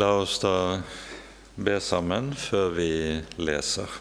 La 0.00 0.12
oss 0.12 0.38
da 0.38 0.82
be 1.54 1.74
sammen 1.80 2.30
før 2.32 2.70
vi 2.72 2.92
leser. 3.36 3.96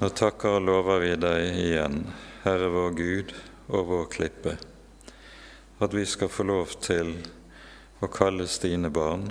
Nå 0.00 0.10
takker 0.12 0.58
og 0.58 0.66
lover 0.66 1.00
vi 1.00 1.14
deg 1.22 1.60
igjen, 1.62 2.02
Herre 2.42 2.68
vår 2.74 2.90
Gud 2.98 3.32
og 3.70 3.86
vår 3.88 4.10
klippe, 4.12 4.52
at 5.80 5.96
vi 5.96 6.04
skal 6.04 6.28
få 6.28 6.44
lov 6.50 6.74
til 6.84 7.14
å 8.04 8.10
kalles 8.12 8.58
dine 8.66 8.92
barn 8.92 9.30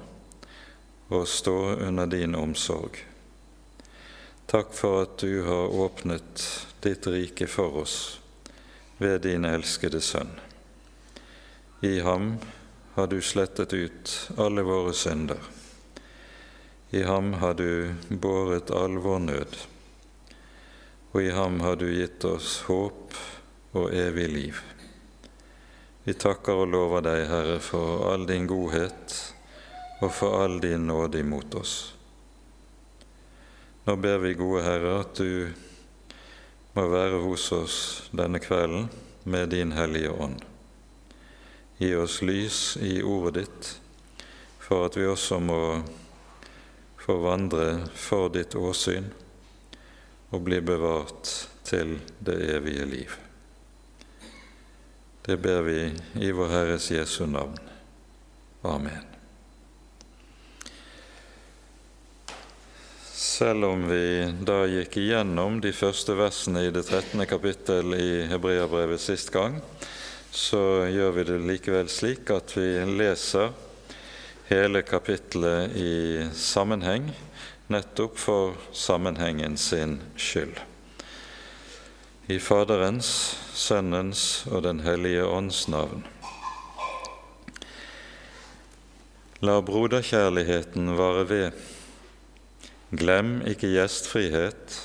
og 1.11 1.27
stå 1.29 1.57
under 1.75 2.09
din 2.09 2.33
omsorg. 2.39 2.97
Takk 4.49 4.73
for 4.73 5.03
at 5.03 5.19
du 5.21 5.43
har 5.45 5.77
åpnet 5.85 6.47
ditt 6.87 7.05
rike 7.05 7.51
for 7.59 7.83
oss 7.85 7.99
ved 8.97 9.27
din 9.29 9.45
elskede 9.45 10.01
Sønn. 10.01 10.33
I 11.85 11.99
ham 12.01 12.33
har 12.93 13.07
du 13.07 13.21
slettet 13.21 13.73
ut 13.73 14.31
alle 14.37 14.61
våre 14.61 14.93
synder. 14.93 15.37
I 16.89 17.03
ham 17.03 17.33
har 17.33 17.53
du 17.53 17.93
båret 18.09 18.71
all 18.71 18.97
vår 18.97 19.19
nød, 19.19 19.57
og 21.11 21.23
i 21.23 21.31
ham 21.33 21.59
har 21.65 21.75
du 21.81 21.87
gitt 21.89 22.25
oss 22.29 22.59
håp 22.67 23.17
og 23.73 23.89
evig 23.97 24.27
liv. 24.29 24.61
Vi 26.03 26.13
takker 26.13 26.61
og 26.65 26.69
lover 26.69 27.01
deg, 27.01 27.25
Herre, 27.31 27.57
for 27.63 28.05
all 28.11 28.27
din 28.29 28.45
godhet 28.45 29.17
og 30.03 30.11
for 30.13 30.43
all 30.43 30.59
din 30.61 30.85
nåde 30.85 31.23
imot 31.25 31.55
oss. 31.57 31.75
Nå 33.87 33.97
ber 33.97 34.21
vi, 34.21 34.37
gode 34.37 34.61
Herre, 34.67 34.99
at 35.01 35.17
du 35.17 35.49
må 36.77 36.89
være 36.93 37.25
hos 37.25 37.49
oss 37.57 37.77
denne 38.13 38.43
kvelden 38.43 38.91
med 39.23 39.49
din 39.55 39.73
Hellige 39.73 40.13
Ånd. 40.13 40.52
Gi 41.83 41.95
oss 41.95 42.21
lys 42.21 42.77
i 42.77 43.01
ordet 43.03 43.33
ditt, 43.41 43.69
for 44.63 44.85
at 44.87 44.95
vi 44.95 45.03
også 45.03 45.41
må 45.43 45.59
få 46.95 47.17
vandre 47.19 47.65
for 47.99 48.29
ditt 48.31 48.55
åsyn 48.55 49.09
og 50.31 50.45
bli 50.45 50.61
bevart 50.63 51.27
til 51.67 51.97
det 52.23 52.37
evige 52.53 52.85
liv. 52.87 53.17
Det 55.25 55.35
ber 55.43 55.65
vi 55.67 55.81
i 56.23 56.29
vår 56.31 56.53
Herres 56.53 56.87
Jesu 56.91 57.25
navn. 57.27 57.59
Amen. 58.61 59.03
Selv 63.11 63.67
om 63.73 63.83
vi 63.91 64.05
da 64.47 64.61
gikk 64.71 64.95
igjennom 65.03 65.59
de 65.59 65.75
første 65.75 66.15
versene 66.15 66.63
i 66.63 66.71
det 66.71 66.85
13. 66.87 67.25
kapittel 67.27 67.91
i 67.99 68.07
Hebreabrevet 68.31 69.03
sist 69.03 69.35
gang, 69.35 69.59
så 70.33 70.87
gjør 70.89 71.11
vi 71.13 71.23
det 71.29 71.35
likevel 71.45 71.89
slik 71.93 72.31
at 72.33 72.55
vi 72.57 72.65
leser 72.89 73.51
hele 74.47 74.81
kapittelet 74.81 75.75
i 75.77 76.25
sammenheng, 76.33 77.11
nettopp 77.69 78.17
for 78.17 78.57
sammenhengen 78.73 79.59
sin 79.61 79.99
skyld. 80.17 80.57
I 82.33 82.39
Faderens, 82.41 83.37
Sønnens 83.53 84.47
og 84.49 84.65
Den 84.65 84.81
hellige 84.81 85.27
ånds 85.29 85.67
navn. 85.69 86.01
La 89.45 89.59
broderkjærligheten 89.61 90.95
vare 90.97 91.29
ved. 91.29 91.63
Glem 92.89 93.41
ikke 93.45 93.69
gjestfrihet, 93.75 94.81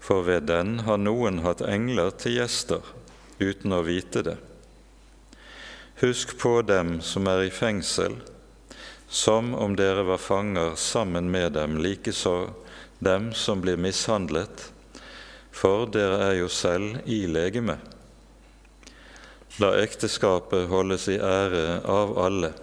for 0.00 0.24
ved 0.24 0.48
den 0.48 0.78
har 0.88 0.96
noen 0.96 1.44
hatt 1.44 1.60
engler 1.60 2.14
til 2.16 2.40
gjester 2.40 2.94
uten 3.36 3.76
å 3.76 3.84
vite 3.84 4.24
det. 4.24 4.40
Husk 6.00 6.38
på 6.38 6.62
dem 6.62 7.00
som 7.02 7.26
er 7.26 7.40
i 7.48 7.50
fengsel, 7.50 8.12
som 9.10 9.50
om 9.58 9.72
dere 9.74 10.04
var 10.06 10.20
fanger 10.22 10.76
sammen 10.78 11.26
med 11.30 11.56
dem, 11.58 11.74
likeså 11.82 12.52
dem 13.02 13.32
som 13.34 13.58
blir 13.64 13.80
mishandlet, 13.82 14.68
for 15.50 15.90
dere 15.90 16.20
er 16.28 16.36
jo 16.38 16.46
selv 16.54 17.00
i 17.02 17.24
legeme. 17.26 17.80
La 19.58 19.74
ekteskapet 19.82 20.70
holdes 20.70 21.08
i 21.10 21.18
ære 21.18 21.80
av 21.82 22.14
alle, 22.28 22.54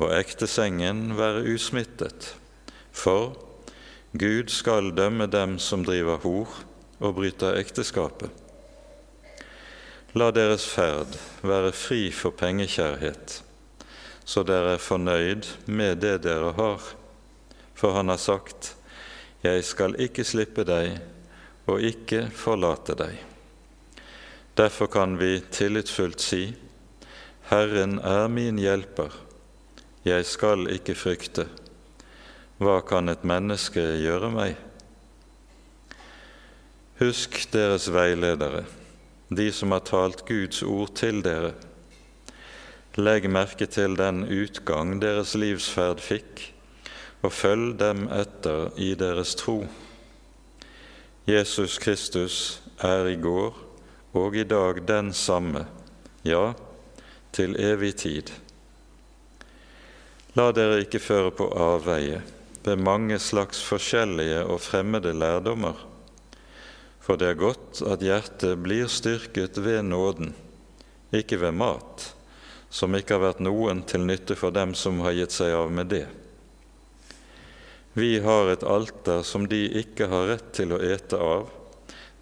og 0.00 0.08
ektesengen 0.16 1.10
være 1.20 1.44
usmittet, 1.44 2.34
for 2.88 3.34
Gud 4.16 4.48
skal 4.48 4.94
dømme 4.96 5.28
dem 5.28 5.58
som 5.60 5.84
driver 5.84 6.24
hor 6.24 6.62
og 7.04 7.18
bryter 7.20 7.60
ekteskapet. 7.60 8.32
La 10.10 10.32
deres 10.34 10.64
ferd 10.66 11.12
være 11.46 11.68
fri 11.70 12.08
for 12.10 12.34
pengekjærhet, 12.34 13.36
så 14.26 14.42
dere 14.42 14.72
er 14.74 14.80
fornøyd 14.82 15.46
med 15.70 16.00
det 16.02 16.16
dere 16.24 16.50
har. 16.56 16.82
For 17.78 17.94
han 17.94 18.10
har 18.10 18.18
sagt, 18.18 18.74
Jeg 19.42 19.62
skal 19.64 19.94
ikke 20.02 20.24
slippe 20.26 20.64
deg 20.66 20.98
og 21.70 21.80
ikke 21.80 22.26
forlate 22.34 22.96
deg. 22.98 23.22
Derfor 24.58 24.90
kan 24.90 25.14
vi 25.16 25.44
tillitsfullt 25.50 26.20
si, 26.20 26.56
Herren 27.48 28.00
er 28.02 28.26
min 28.28 28.58
hjelper, 28.58 29.14
jeg 30.04 30.26
skal 30.26 30.66
ikke 30.74 30.98
frykte. 30.98 31.46
Hva 32.58 32.80
kan 32.82 33.08
et 33.08 33.22
menneske 33.22 33.86
gjøre 34.02 34.34
meg? 34.34 34.58
Husk 36.98 37.46
deres 37.54 37.88
veiledere 37.94 38.66
de 39.30 39.52
som 39.52 39.70
har 39.70 39.84
talt 39.86 40.24
Guds 40.26 40.62
ord 40.66 40.94
til 40.98 41.22
dere. 41.22 41.52
Legg 42.98 43.28
merke 43.30 43.68
til 43.70 43.94
den 43.94 44.24
utgang 44.26 44.96
deres 45.02 45.36
livsferd 45.38 46.02
fikk, 46.02 46.48
og 47.22 47.32
følg 47.32 47.76
dem 47.78 48.08
etter 48.10 48.72
i 48.80 48.94
deres 48.98 49.36
tro. 49.38 49.62
Jesus 51.30 51.78
Kristus 51.78 52.36
er 52.82 53.06
i 53.06 53.14
går 53.20 53.54
og 54.18 54.34
i 54.34 54.42
dag 54.42 54.82
den 54.88 55.12
samme, 55.14 55.62
ja, 56.26 56.50
til 57.30 57.54
evig 57.60 57.94
tid. 58.02 58.32
La 60.34 60.50
dere 60.54 60.82
ikke 60.82 61.02
føre 61.02 61.30
på 61.30 61.46
avveie 61.54 62.18
ved 62.64 62.82
mange 62.82 63.18
slags 63.22 63.62
forskjellige 63.62 64.42
og 64.42 64.60
fremmede 64.60 65.14
lærdommer 65.14 65.86
for 67.10 67.18
det 67.18 67.26
er 67.26 67.38
godt 67.42 67.80
at 67.90 68.02
hjertet 68.06 68.60
blir 68.62 68.86
styrket 68.86 69.56
ved 69.58 69.80
nåden, 69.82 70.28
ikke 71.10 71.40
ved 71.42 71.56
mat, 71.58 72.04
som 72.70 72.94
ikke 72.94 73.16
har 73.16 73.24
vært 73.24 73.40
noen 73.42 73.80
til 73.82 74.04
nytte 74.06 74.36
for 74.38 74.54
dem 74.54 74.76
som 74.78 75.00
har 75.02 75.16
gitt 75.16 75.34
seg 75.34 75.56
av 75.58 75.72
med 75.74 75.90
det. 75.90 76.04
Vi 77.98 78.12
har 78.22 78.52
et 78.52 78.62
alter 78.62 79.24
som 79.26 79.48
de 79.50 79.58
ikke 79.80 80.06
har 80.12 80.30
rett 80.30 80.52
til 80.54 80.70
å 80.70 80.78
ete 80.78 81.18
av, 81.18 81.50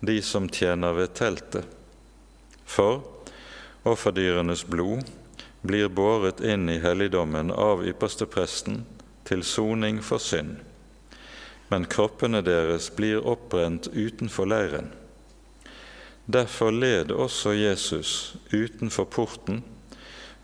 de 0.00 0.16
som 0.25 0.48
tjener 0.48 0.97
ved 0.97 1.12
teltet. 1.21 1.69
For 2.65 3.04
offerdyrenes 3.84 4.65
blod 4.72 5.04
blir 5.69 5.93
båret 5.93 6.41
inn 6.41 6.65
i 6.72 6.81
helligdommen 6.81 7.53
av 7.53 7.84
ypperstepresten 7.84 8.87
til 9.28 9.44
soning 9.44 10.00
for 10.00 10.16
synd 10.16 10.65
men 11.69 11.84
kroppene 11.84 12.41
deres 12.43 12.89
blir 12.97 13.25
oppbrent 13.27 13.91
utenfor 13.93 14.49
leiren. 14.49 14.91
Derfor 16.29 16.73
led 16.73 17.12
også 17.12 17.55
Jesus 17.56 18.37
utenfor 18.53 19.09
porten 19.09 19.62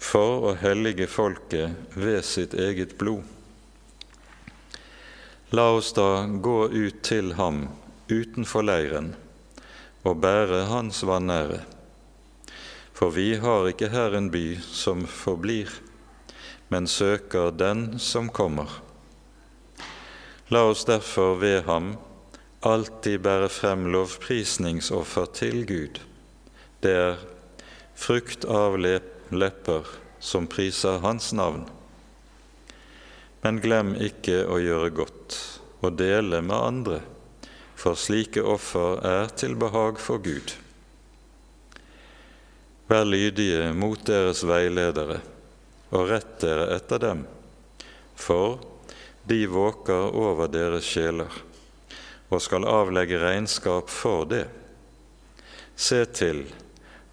for 0.00 0.48
å 0.50 0.54
hellige 0.60 1.08
folket 1.08 1.96
ved 1.96 2.24
sitt 2.24 2.54
eget 2.56 2.96
blod. 3.00 3.22
La 5.54 5.68
oss 5.76 5.92
da 5.96 6.24
gå 6.26 6.68
ut 6.72 7.02
til 7.06 7.34
ham 7.38 7.66
utenfor 8.08 8.64
leiren 8.66 9.12
og 10.04 10.18
bære 10.24 10.64
hans 10.68 11.02
vanære. 11.06 11.60
For 12.94 13.12
vi 13.14 13.34
har 13.42 13.68
ikke 13.68 13.92
her 13.92 14.16
en 14.16 14.30
by 14.32 14.56
som 14.64 15.04
forblir, 15.08 15.70
men 16.72 16.88
søker 16.90 17.52
den 17.54 17.98
som 17.98 18.28
kommer. 18.32 18.83
La 20.52 20.60
oss 20.68 20.84
derfor 20.84 21.38
ved 21.40 21.62
ham 21.64 21.94
alltid 22.64 23.22
bære 23.24 23.48
frem 23.48 23.86
lovprisningsoffer 23.92 25.30
til 25.32 25.62
Gud. 25.68 26.00
Det 26.84 26.92
er 26.92 27.22
frukt 27.96 28.44
av 28.44 28.76
lepper 28.76 29.88
som 30.20 30.48
priser 30.48 31.00
Hans 31.00 31.30
navn. 31.32 31.64
Men 33.44 33.60
glem 33.64 33.94
ikke 33.96 34.42
å 34.44 34.58
gjøre 34.60 34.92
godt 34.96 35.38
og 35.84 35.96
dele 35.96 36.42
med 36.44 36.56
andre, 36.56 37.00
for 37.76 37.96
slike 37.96 38.44
offer 38.44 39.00
er 39.04 39.32
til 39.36 39.56
behag 39.60 39.96
for 40.00 40.20
Gud. 40.24 40.52
Vær 42.88 43.08
lydige 43.08 43.72
mot 43.72 44.00
deres 44.04 44.44
veiledere, 44.44 45.22
og 45.88 46.08
rett 46.12 46.36
dere 46.44 46.68
etter 46.76 47.00
dem, 47.00 47.26
for 48.16 48.60
de 49.24 49.46
våker 49.48 50.14
over 50.16 50.50
deres 50.52 50.84
sjeler 50.84 51.32
og 52.32 52.42
skal 52.42 52.66
avlegge 52.68 53.20
regnskap 53.22 53.90
for 53.92 54.26
det. 54.28 54.44
Se 55.76 56.04
til 56.10 56.44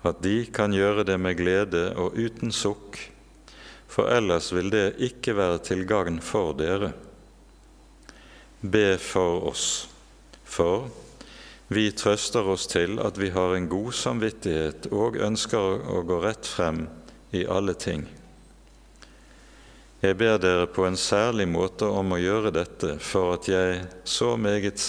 at 0.07 0.21
de 0.23 0.45
kan 0.53 0.73
gjøre 0.73 1.05
det 1.05 1.17
med 1.21 1.37
glede 1.37 1.91
og 1.99 2.17
uten 2.17 2.53
sukk, 2.55 2.97
for 3.91 4.09
ellers 4.09 4.49
vil 4.55 4.71
det 4.73 4.95
ikke 5.03 5.35
være 5.37 5.59
til 5.67 5.85
gagn 5.87 6.21
for 6.23 6.55
dere. 6.57 6.93
Be 8.61 8.97
for 9.01 9.45
oss, 9.51 9.67
for 10.45 10.89
vi 11.71 11.89
trøster 11.95 12.47
oss 12.51 12.67
til 12.67 12.99
at 12.99 13.19
vi 13.19 13.29
har 13.31 13.55
en 13.55 13.69
god 13.71 13.93
samvittighet 13.95 14.89
og 14.91 15.19
ønsker 15.21 15.85
å 15.91 16.01
gå 16.07 16.17
rett 16.23 16.47
frem 16.47 16.85
i 17.31 17.45
alle 17.45 17.77
ting. 17.79 18.03
Jeg 20.01 20.17
ber 20.17 20.39
dere 20.41 20.65
på 20.65 20.87
en 20.87 20.97
særlig 20.97 21.45
måte 21.49 21.85
om 21.85 22.15
å 22.15 22.21
gjøre 22.21 22.53
dette 22.55 22.95
for 23.05 23.35
at 23.35 23.49
jeg 23.51 23.83
så 24.03 24.33
meget, 24.37 24.85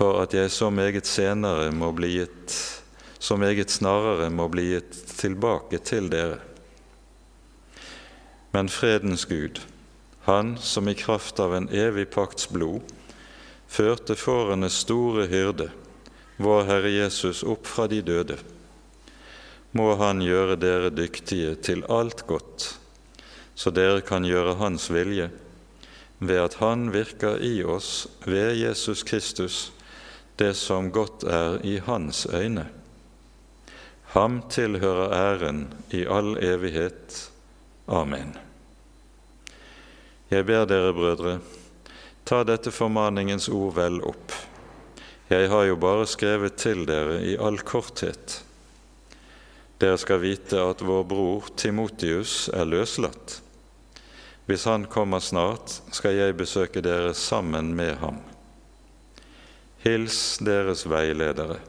at 0.00 0.36
jeg 0.36 0.50
så 0.50 0.70
meget 0.72 1.06
senere 1.06 1.68
må 1.76 1.90
bli 1.92 2.14
gitt 2.16 2.56
så 3.22 3.36
meget 3.36 3.70
snarere 3.70 4.30
må 4.34 4.48
bli 4.50 4.64
gitt 4.72 4.96
tilbake 5.14 5.78
til 5.86 6.08
dere. 6.10 6.40
Men 8.50 8.68
fredens 8.68 9.24
Gud, 9.30 9.60
Han 10.26 10.56
som 10.58 10.88
i 10.88 10.94
kraft 10.94 11.38
av 11.40 11.54
en 11.54 11.68
evig 11.70 12.08
pakts 12.10 12.48
blod 12.50 12.82
førte 13.70 14.16
fårenes 14.18 14.80
store 14.82 15.28
hyrde, 15.30 15.68
vår 16.42 16.66
Herre 16.66 16.90
Jesus, 16.90 17.44
opp 17.46 17.66
fra 17.70 17.86
de 17.86 18.02
døde, 18.02 18.40
må 19.70 19.94
Han 20.02 20.22
gjøre 20.22 20.58
dere 20.58 20.90
dyktige 20.90 21.54
til 21.62 21.86
alt 21.86 22.26
godt, 22.26 22.72
så 23.62 23.70
dere 23.70 24.00
kan 24.02 24.24
gjøre 24.26 24.56
Hans 24.58 24.88
vilje, 24.90 25.28
ved 26.18 26.40
at 26.42 26.58
Han 26.58 26.88
virker 26.90 27.38
i 27.38 27.60
oss 27.62 28.08
ved 28.26 28.56
Jesus 28.58 29.04
Kristus, 29.06 29.58
det 30.40 30.56
som 30.58 30.88
godt 30.90 31.22
er 31.22 31.60
i 31.62 31.76
Hans 31.86 32.24
øyne. 32.26 32.64
Ham 34.16 34.40
tilhører 34.50 35.14
æren 35.14 35.60
i 35.94 36.02
all 36.04 36.34
evighet. 36.42 37.28
Amen. 37.86 38.34
Jeg 40.30 40.46
ber 40.48 40.66
dere, 40.66 40.90
brødre, 40.96 41.36
ta 42.26 42.42
dette 42.48 42.72
formaningens 42.74 43.46
ord 43.48 43.76
vel 43.78 44.00
opp. 44.02 44.34
Jeg 45.30 45.48
har 45.54 45.68
jo 45.70 45.78
bare 45.78 46.08
skrevet 46.10 46.58
til 46.58 46.82
dere 46.88 47.20
i 47.30 47.38
all 47.38 47.62
korthet. 47.62 48.40
Dere 49.78 50.02
skal 50.02 50.20
vite 50.22 50.58
at 50.58 50.82
vår 50.82 51.06
bror 51.06 51.48
Timotius 51.56 52.50
er 52.50 52.66
løslatt. 52.68 53.38
Hvis 54.46 54.64
han 54.64 54.84
kommer 54.90 55.22
snart, 55.22 55.80
skal 55.94 56.16
jeg 56.18 56.36
besøke 56.36 56.82
dere 56.82 57.14
sammen 57.14 57.74
med 57.74 57.94
ham. 58.02 58.18
Hils 59.82 60.38
deres 60.42 60.86
veiledere 60.90 61.60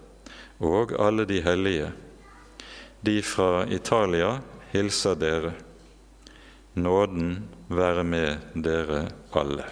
og 0.63 0.93
alle 1.01 1.25
de 1.25 1.41
hellige 1.41 1.91
de 3.03 3.19
fra 3.23 3.65
Italia 3.67 4.37
hilser 4.71 5.15
dere. 5.19 5.53
Nåden 6.73 7.43
være 7.67 8.03
med 8.03 8.37
dere 8.55 9.07
alle. 9.35 9.65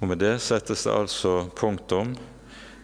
Og 0.00 0.08
Med 0.08 0.18
det 0.20 0.40
settes 0.42 0.84
det 0.84 0.92
altså 0.92 1.48
punktum 1.56 2.16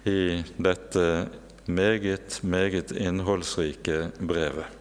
i 0.07 0.43
dette 0.57 1.29
meget, 1.67 2.41
meget 2.43 2.93
innholdsrike 2.93 4.11
brevet. 4.21 4.80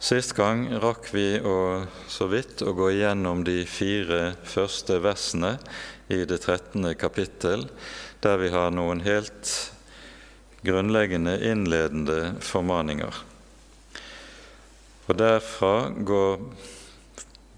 Sist 0.00 0.32
gang 0.32 0.62
rakk 0.80 1.10
vi 1.12 1.34
å, 1.44 1.84
så 2.08 2.24
vidt 2.32 2.62
å 2.64 2.72
gå 2.72 2.86
igjennom 2.94 3.42
de 3.44 3.66
fire 3.68 4.30
første 4.48 4.96
versene 5.04 5.58
i 6.08 6.22
det 6.24 6.38
13. 6.40 6.94
kapittel, 6.96 7.66
der 8.24 8.40
vi 8.40 8.48
har 8.48 8.72
noen 8.72 9.02
helt 9.04 9.52
grunnleggende 10.64 11.36
innledende 11.44 12.16
formaninger. 12.40 13.20
Og 15.04 15.20
Derfra 15.20 15.74
går 15.92 16.48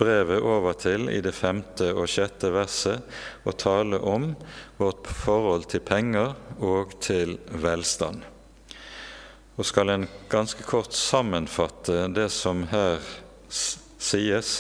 brevet 0.03 0.43
over 0.43 0.75
til 0.83 1.07
i 1.15 1.23
det 1.23 1.37
femte 1.39 1.93
og 1.95 2.11
sjette 2.11 2.51
verset 2.51 3.47
å 3.47 3.55
tale 3.55 4.03
om 4.03 4.33
vårt 4.83 5.07
forhold 5.07 5.71
til 5.71 5.87
penger 5.87 6.35
og 6.59 6.99
til 7.07 7.39
velstand. 7.63 8.27
Og 9.57 9.69
skal 9.69 9.93
en 9.93 10.07
ganske 10.33 10.65
kort 10.65 10.95
sammenfatte 10.97 12.07
det 12.15 12.31
som 12.33 12.65
her 12.71 13.03
sies, 13.53 14.53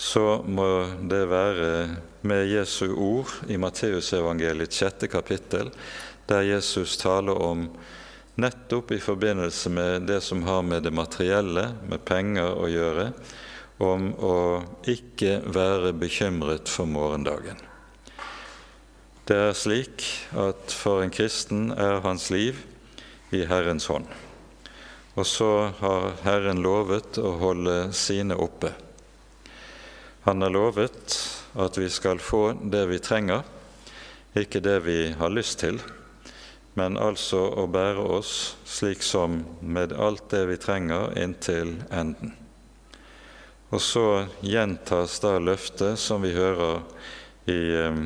så 0.00 0.40
må 0.46 0.66
det 1.10 1.24
være 1.28 1.72
med 2.24 2.46
Jesu 2.48 2.86
ord 2.94 3.32
i 3.50 3.58
Matteusevangeliet 3.60 4.72
sjette 4.72 5.10
kapittel, 5.12 5.72
der 6.30 6.46
Jesus 6.46 6.96
taler 7.00 7.36
om 7.36 7.66
nettopp 8.40 8.94
i 8.94 9.02
forbindelse 9.02 9.72
med 9.74 10.06
det 10.08 10.20
som 10.24 10.46
har 10.46 10.62
med 10.62 10.86
det 10.86 10.94
materielle, 10.94 11.66
med 11.90 12.04
penger, 12.06 12.54
å 12.54 12.70
gjøre, 12.70 13.10
om 13.80 14.10
å 14.14 14.36
ikke 14.88 15.40
være 15.50 15.92
bekymret 15.98 16.70
for 16.70 16.88
morgendagen. 16.88 17.58
Det 19.28 19.36
er 19.50 19.56
slik 19.56 20.04
at 20.38 20.72
for 20.74 21.04
en 21.04 21.12
kristen 21.12 21.70
er 21.76 22.00
hans 22.06 22.30
liv 22.32 22.56
i 23.36 23.44
Herrens 23.50 23.86
hånd. 23.90 24.08
Og 25.18 25.26
så 25.26 25.50
har 25.80 26.10
Herren 26.24 26.62
lovet 26.62 27.18
å 27.18 27.34
holde 27.40 27.92
sine 27.96 28.36
oppe. 28.38 28.72
Han 30.26 30.42
har 30.42 30.52
lovet 30.54 31.16
at 31.58 31.78
vi 31.78 31.88
skal 31.90 32.20
få 32.22 32.52
det 32.62 32.86
vi 32.90 33.00
trenger, 33.02 33.42
ikke 34.38 34.62
det 34.62 34.78
vi 34.86 35.00
har 35.18 35.32
lyst 35.34 35.58
til 35.64 35.80
men 36.78 36.96
altså 37.00 37.40
å 37.58 37.66
bære 37.70 38.02
oss 38.18 38.34
slik 38.68 39.02
som 39.04 39.40
med 39.60 39.92
alt 39.92 40.28
det 40.32 40.44
vi 40.48 40.58
trenger, 40.60 41.10
inntil 41.18 41.76
enden. 41.90 42.34
Og 43.70 43.82
så 43.82 44.06
gjentas 44.42 45.18
da 45.22 45.36
løftet 45.42 45.98
som 46.00 46.22
vi 46.22 46.32
hører 46.34 46.80
i, 47.50 47.60
eh, 47.84 48.00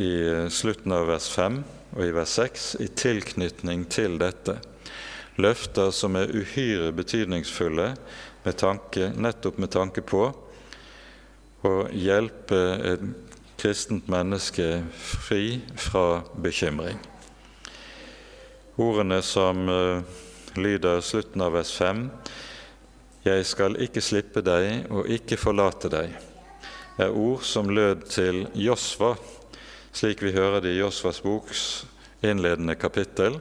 i 0.00 0.12
slutten 0.50 0.92
av 0.92 1.06
vers 1.06 1.28
5 1.30 1.62
og 1.94 2.02
i 2.06 2.14
vers 2.14 2.36
6, 2.38 2.68
i 2.82 2.88
tilknytning 2.90 3.86
til 3.90 4.18
dette. 4.18 4.58
Løfter 5.38 5.90
som 5.94 6.16
er 6.18 6.32
uhyre 6.34 6.92
betydningsfulle 6.94 7.92
med 8.44 8.58
tanke, 8.58 9.12
nettopp 9.14 9.58
med 9.62 9.72
tanke 9.74 10.02
på 10.06 10.26
å 11.64 11.74
hjelpe 11.94 12.60
et 12.92 13.04
kristent 13.58 14.10
menneske 14.10 14.82
fri 14.98 15.60
fra 15.80 16.22
bekymring. 16.36 16.98
Ordene 18.74 19.20
som 19.22 19.68
uh, 19.70 20.02
lyder 20.58 21.00
slutten 21.00 21.42
av 21.46 21.54
vers 21.54 21.70
5, 21.78 22.08
'Jeg 23.24 23.46
skal 23.48 23.78
ikke 23.80 24.02
slippe 24.04 24.42
deg 24.44 24.90
og 24.92 25.08
ikke 25.08 25.38
forlate 25.40 25.88
deg', 25.88 26.18
er 26.98 27.14
ord 27.16 27.40
som 27.42 27.70
lød 27.70 28.02
til 28.10 28.44
Josva, 28.54 29.14
slik 29.94 30.22
vi 30.22 30.34
hører 30.34 30.60
det 30.64 30.74
i 30.74 30.80
Josvas 30.80 31.20
boks 31.22 31.84
innledende 32.24 32.74
kapittel. 32.74 33.38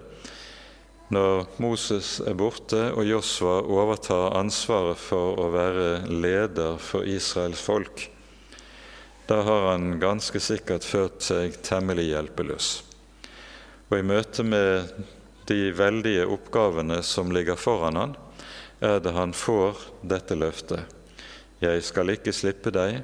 Når 1.14 1.48
Moses 1.62 2.20
er 2.24 2.38
borte 2.38 2.80
og 2.94 3.06
Josva 3.06 3.60
overtar 3.66 4.38
ansvaret 4.38 5.02
for 5.02 5.40
å 5.42 5.50
være 5.54 6.06
leder 6.10 6.78
for 6.82 7.10
Israels 7.10 7.62
folk, 7.62 8.08
da 9.28 9.40
har 9.46 9.70
han 9.72 9.98
ganske 10.02 10.40
sikkert 10.44 10.86
følt 10.86 11.24
seg 11.26 11.58
temmelig 11.66 12.10
hjelpeløs. 12.12 12.70
Og 13.90 13.98
i 14.00 14.06
møte 14.06 14.46
med 14.46 14.94
de 15.50 15.72
veldige 15.76 16.28
oppgavene 16.28 17.02
som 17.06 17.32
ligger 17.34 17.60
foran 17.60 18.00
han, 18.00 18.16
er 18.84 19.00
det 19.00 19.16
han 19.16 19.34
får 19.38 19.80
dette 20.02 20.38
løftet. 20.38 20.86
Jeg 21.64 21.84
skal 21.88 22.14
ikke 22.14 22.36
slippe 22.36 22.74
deg 22.76 23.02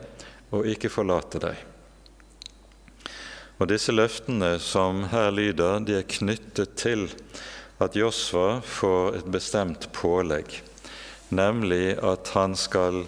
og 0.52 0.68
ikke 0.68 0.92
forlate 0.92 1.40
deg. 1.44 1.69
Og 3.60 3.68
Disse 3.68 3.92
løftene 3.92 4.54
som 4.64 5.02
her 5.12 5.34
lyder, 5.36 5.82
de 5.84 5.98
er 6.00 6.06
knyttet 6.08 6.78
til 6.80 7.10
at 7.84 7.98
Josva 8.00 8.62
får 8.64 9.18
et 9.20 9.28
bestemt 9.34 9.90
pålegg, 9.92 10.62
nemlig 11.36 11.98
at 12.00 12.32
han 12.38 12.56
skal 12.56 13.02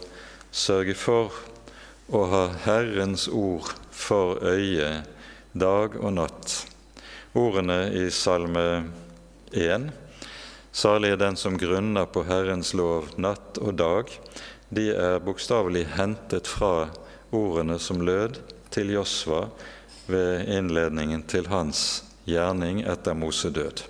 sørge 0.52 0.98
for 1.00 1.32
å 2.12 2.26
ha 2.34 2.44
Herrens 2.66 3.30
ord 3.32 3.72
for 3.96 4.44
øye 4.44 4.92
dag 5.56 5.96
og 5.96 6.18
natt. 6.20 6.60
Ordene 7.32 7.86
i 7.96 8.10
Salme 8.12 8.68
1, 9.56 9.88
salig 10.76 11.16
er 11.16 11.24
den 11.24 11.40
som 11.40 11.56
grunner 11.56 12.12
på 12.12 12.28
Herrens 12.28 12.76
lov 12.76 13.14
natt 13.16 13.56
og 13.64 13.80
dag, 13.80 14.12
de 14.68 14.90
er 14.92 15.24
bokstavelig 15.24 15.88
hentet 15.96 16.52
fra 16.60 16.90
ordene 17.32 17.80
som 17.80 18.04
lød 18.04 18.44
til 18.72 18.92
Josva 19.00 19.46
ved 20.08 20.48
innledningen 20.50 21.24
til 21.30 21.48
hans 21.52 22.04
gjerning 22.26 22.82
etter 22.88 23.18
Mosedød. 23.18 23.84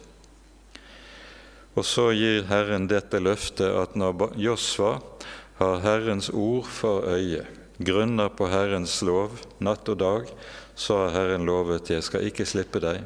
Og 1.75 1.87
så 1.87 2.09
gir 2.11 2.47
Herren 2.49 2.89
dette 2.91 3.21
løftet 3.21 3.71
at 3.71 3.95
når 3.95 4.35
Josva 4.39 4.97
har 5.61 5.83
Herrens 5.85 6.29
ord 6.33 6.67
for 6.67 7.07
øye, 7.07 7.45
grunner 7.79 8.29
på 8.29 8.49
Herrens 8.51 8.99
lov 9.07 9.39
natt 9.63 9.89
og 9.89 9.99
dag, 10.01 10.27
så 10.75 10.97
har 11.03 11.15
Herren 11.15 11.45
lovet 11.45 11.89
'Jeg 11.89 12.03
skal 12.03 12.25
ikke 12.27 12.45
slippe 12.45 12.79
deg 12.79 13.03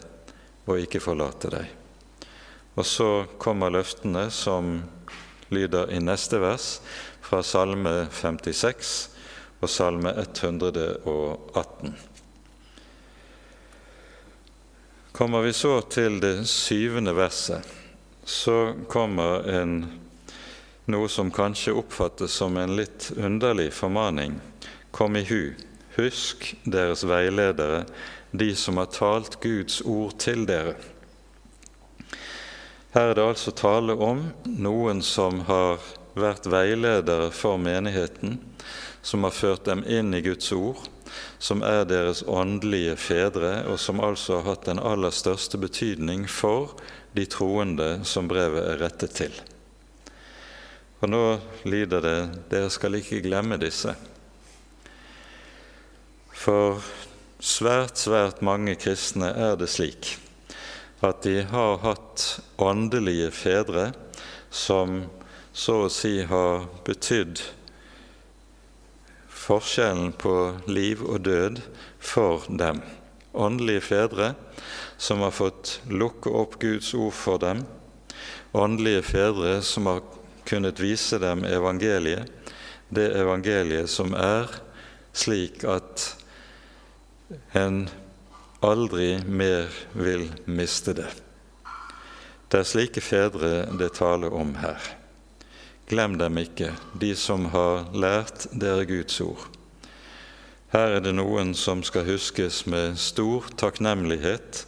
og 0.67 0.79
ikke 0.79 0.99
forlate 0.99 1.49
deg'. 1.49 1.73
Og 2.75 2.85
så 2.85 3.25
kommer 3.39 3.69
løftene 3.69 4.29
som 4.31 4.83
lyder 5.49 5.91
i 5.91 5.99
neste 5.99 6.39
vers 6.41 6.81
fra 7.21 7.41
Salme 7.43 8.07
56 8.11 9.09
og 9.61 9.69
Salme 9.69 10.11
118. 10.17 11.95
Kommer 15.15 15.41
vi 15.41 15.53
så 15.53 15.81
til 15.81 16.19
det 16.19 16.45
syvende 16.45 17.13
verset, 17.15 17.63
så 18.23 18.73
kommer 18.91 19.45
en, 19.47 19.75
noe 20.91 21.07
som 21.07 21.29
kanskje 21.31 21.71
oppfattes 21.79 22.33
som 22.35 22.57
en 22.59 22.73
litt 22.75 23.13
underlig 23.15 23.69
formaning. 23.77 24.33
Kom 24.91 25.15
i 25.15 25.21
hu, 25.23 25.53
husk 25.95 26.49
deres 26.67 27.05
veiledere, 27.07 27.85
de 28.35 28.49
som 28.59 28.75
har 28.81 28.91
talt 28.91 29.37
Guds 29.39 29.79
ord 29.87 30.17
til 30.19 30.43
dere. 30.49 30.75
Her 32.91 33.13
er 33.13 33.15
det 33.15 33.29
altså 33.29 33.55
tale 33.55 33.95
om 33.95 34.25
noen 34.43 34.99
som 34.99 35.45
har 35.47 35.79
vært 36.19 36.51
veiledere 36.51 37.31
for 37.31 37.55
menigheten, 37.55 38.41
som 38.99 39.23
har 39.23 39.39
ført 39.39 39.63
dem 39.71 39.87
inn 39.87 40.11
i 40.11 40.25
Guds 40.27 40.51
ord, 40.51 40.83
som 41.39 41.63
er 41.65 41.83
deres 41.89 42.23
åndelige 42.27 42.95
fedre, 42.99 43.63
og 43.69 43.79
som 43.79 44.01
altså 44.03 44.39
har 44.39 44.51
hatt 44.51 44.69
den 44.69 44.79
aller 44.79 45.13
største 45.15 45.59
betydning 45.61 46.25
for 46.29 46.75
de 47.15 47.25
troende 47.29 47.89
som 48.07 48.27
brevet 48.31 48.63
er 48.63 48.81
rettet 48.83 49.15
til. 49.15 49.35
Og 51.03 51.11
nå 51.11 51.23
lyder 51.67 52.03
det 52.03 52.19
dere 52.51 52.71
skal 52.73 52.97
ikke 52.97 53.23
glemme 53.25 53.59
disse. 53.61 53.93
For 56.35 56.81
svært, 57.39 57.99
svært 57.99 58.41
mange 58.45 58.75
kristne 58.79 59.31
er 59.31 59.57
det 59.59 59.69
slik 59.71 60.15
at 61.05 61.21
de 61.25 61.43
har 61.45 61.81
hatt 61.83 62.23
åndelige 62.61 63.29
fedre 63.35 63.89
som 64.49 65.03
så 65.55 65.85
å 65.85 65.91
si 65.91 66.17
har 66.27 66.65
betydd 66.87 67.41
forskjellen 69.45 70.13
på 70.17 70.35
liv 70.67 71.03
og 71.05 71.21
død 71.27 71.61
for 72.01 72.45
dem. 72.49 72.81
Åndelige 73.33 73.83
fedre 73.85 74.33
som 74.97 75.21
har 75.21 75.35
fått 75.35 75.79
lukke 75.91 76.31
opp 76.33 76.57
Guds 76.61 76.93
ord 76.97 77.13
for 77.13 77.41
dem. 77.43 77.65
Åndelige 78.55 79.03
fedre 79.05 79.59
som 79.61 79.89
har 79.91 80.01
kunnet 80.45 80.79
vise 80.79 81.19
dem 81.19 81.43
evangeliet, 81.45 82.31
det 82.89 83.11
evangeliet 83.17 83.89
som 83.89 84.13
er 84.17 84.49
slik 85.15 85.65
at 85.67 86.05
en 87.57 87.85
aldri 88.65 89.17
mer 89.25 89.69
vil 89.93 90.29
miste 90.45 90.93
det. 90.97 91.09
Det 92.49 92.61
er 92.61 92.69
slike 92.69 93.01
fedre 93.03 93.65
det 93.77 93.93
taler 93.97 94.33
om 94.33 94.53
her. 94.61 94.79
Glem 95.85 96.17
dem 96.17 96.37
ikke, 96.41 96.71
de 96.97 97.11
som 97.13 97.45
har 97.53 97.91
lært 97.93 98.47
dere 98.57 98.87
Guds 98.89 99.19
ord. 99.21 99.43
Her 100.73 100.97
er 100.97 101.03
det 101.05 101.13
noen 101.13 101.53
som 101.53 101.83
skal 101.85 102.07
huskes 102.07 102.63
med 102.65 102.97
stor 102.97 103.45
takknemlighet 103.61 104.63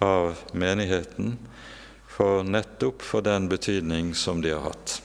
av 0.00 0.40
menigheten 0.56 1.36
for 2.08 2.40
nettopp 2.48 3.04
for 3.04 3.24
den 3.24 3.50
betydning 3.52 4.14
som 4.16 4.40
de 4.40 4.54
har 4.54 4.64
hatt. 4.70 5.02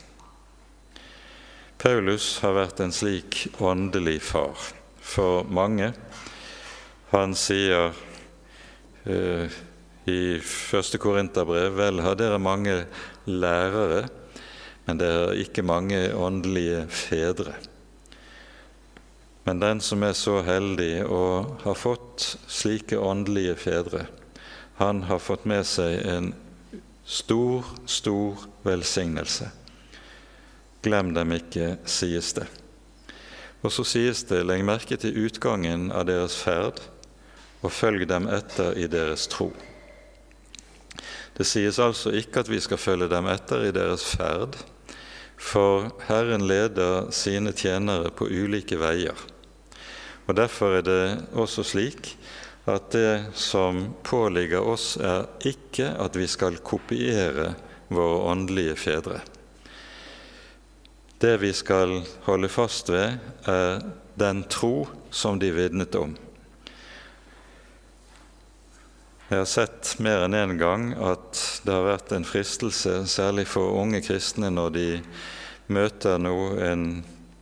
Paulus 1.78 2.38
har 2.42 2.56
vært 2.58 2.80
en 2.82 2.96
slik 2.96 3.44
åndelig 3.60 4.22
far 4.32 4.56
for 5.04 5.46
mange. 5.52 5.92
Han 7.12 7.36
sier 7.38 7.92
uh, 9.04 9.58
i 10.08 10.22
første 10.40 11.00
Korinterbrev 11.04 11.76
vel 11.78 12.02
har 12.08 12.16
dere 12.16 12.40
mange 12.42 12.80
lærere, 13.28 14.08
men 14.88 15.00
det 15.02 15.08
er 15.12 15.40
ikke 15.44 15.66
mange 15.68 16.00
åndelige 16.16 16.86
fedre. 16.88 17.58
Men 19.44 19.60
den 19.60 19.82
som 19.84 20.04
er 20.04 20.16
så 20.16 20.40
heldig 20.48 21.06
å 21.12 21.24
ha 21.66 21.74
fått 21.76 22.38
slike 22.52 23.00
åndelige 23.00 23.56
fedre, 23.60 24.06
han 24.80 25.04
har 25.10 25.20
fått 25.24 25.44
med 25.50 25.68
seg 25.68 26.00
en 26.08 26.34
stor, 27.08 27.68
stor 27.88 28.48
velsignelse. 28.64 29.50
Glem 30.88 31.12
dem 31.16 31.36
ikke, 31.36 31.78
sies 31.88 32.32
det. 32.38 32.46
Og 33.66 33.74
så 33.74 33.84
sies 33.88 34.24
det, 34.30 34.46
legg 34.48 34.64
merke 34.68 35.00
til 35.00 35.16
utgangen 35.28 35.90
av 35.92 36.06
deres 36.08 36.38
ferd, 36.40 36.80
og 37.60 37.74
følg 37.74 38.06
dem 38.08 38.30
etter 38.32 38.78
i 38.80 38.88
deres 38.88 39.28
tro. 39.32 39.50
Det 41.38 41.46
sies 41.46 41.80
altså 41.82 42.14
ikke 42.16 42.44
at 42.46 42.50
vi 42.50 42.60
skal 42.64 42.80
følge 42.82 43.10
dem 43.12 43.28
etter 43.30 43.68
i 43.68 43.74
deres 43.76 44.06
ferd, 44.16 44.56
for 45.38 45.92
Herren 46.08 46.48
leder 46.50 47.12
sine 47.14 47.54
tjenere 47.54 48.12
på 48.12 48.28
ulike 48.28 48.80
veier. 48.82 49.18
Og 50.28 50.36
Derfor 50.36 50.80
er 50.80 50.84
det 50.84 51.02
også 51.38 51.64
slik 51.64 52.16
at 52.68 52.92
det 52.92 53.32
som 53.38 53.94
påligger 54.04 54.66
oss, 54.66 54.98
er 55.00 55.30
ikke 55.48 55.94
at 56.04 56.18
vi 56.20 56.28
skal 56.28 56.60
kopiere 56.60 57.54
våre 57.88 58.20
åndelige 58.34 58.76
fedre. 58.76 59.22
Det 61.18 61.38
vi 61.42 61.54
skal 61.56 62.02
holde 62.28 62.50
fast 62.52 62.92
ved, 62.92 63.16
er 63.48 63.80
den 64.20 64.44
tro 64.52 64.88
som 65.10 65.40
de 65.40 65.54
vitnet 65.56 65.96
om. 65.96 66.18
Jeg 69.28 69.42
har 69.42 69.50
sett 69.52 69.90
mer 70.00 70.22
enn 70.24 70.36
én 70.40 70.54
en 70.54 70.60
gang 70.60 70.84
at 71.04 71.40
det 71.68 71.74
har 71.76 71.84
vært 71.84 72.14
en 72.16 72.24
fristelse, 72.24 73.02
særlig 73.12 73.44
for 73.52 73.76
unge 73.76 74.00
kristne, 74.00 74.48
når 74.48 74.70
de 74.72 74.86
møter 75.68 76.16
nå 76.24 76.36
en 76.64 76.86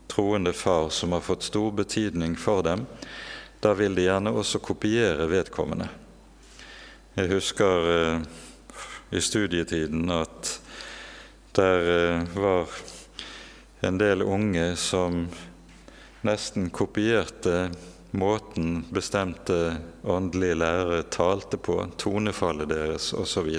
troende 0.09 0.49
far 0.57 0.89
som 0.89 1.13
har 1.13 1.21
fått 1.21 1.45
stor 1.45 1.69
betydning 1.77 2.33
for 2.41 2.65
dem. 2.65 2.87
Da 3.61 3.75
vil 3.77 3.93
de 3.93 4.07
gjerne 4.07 4.33
også 4.33 4.63
kopiere 4.65 5.29
vedkommende. 5.29 5.91
Jeg 7.21 7.29
husker 7.35 7.89
eh, 7.93 8.25
i 9.13 9.21
studietiden 9.21 10.09
at 10.09 10.55
der 11.53 11.91
eh, 11.99 12.29
var 12.33 12.79
en 13.85 14.01
del 14.01 14.25
unge 14.25 14.71
som 14.73 15.27
nesten 16.25 16.71
kopierte 16.73 17.67
måten 18.15 18.85
bestemte 18.93 19.77
åndelige 20.03 20.57
lærere 20.61 21.03
talte 21.11 21.57
på, 21.57 21.77
tonefallet 21.97 22.69
deres 22.71 23.11
osv. 23.13 23.49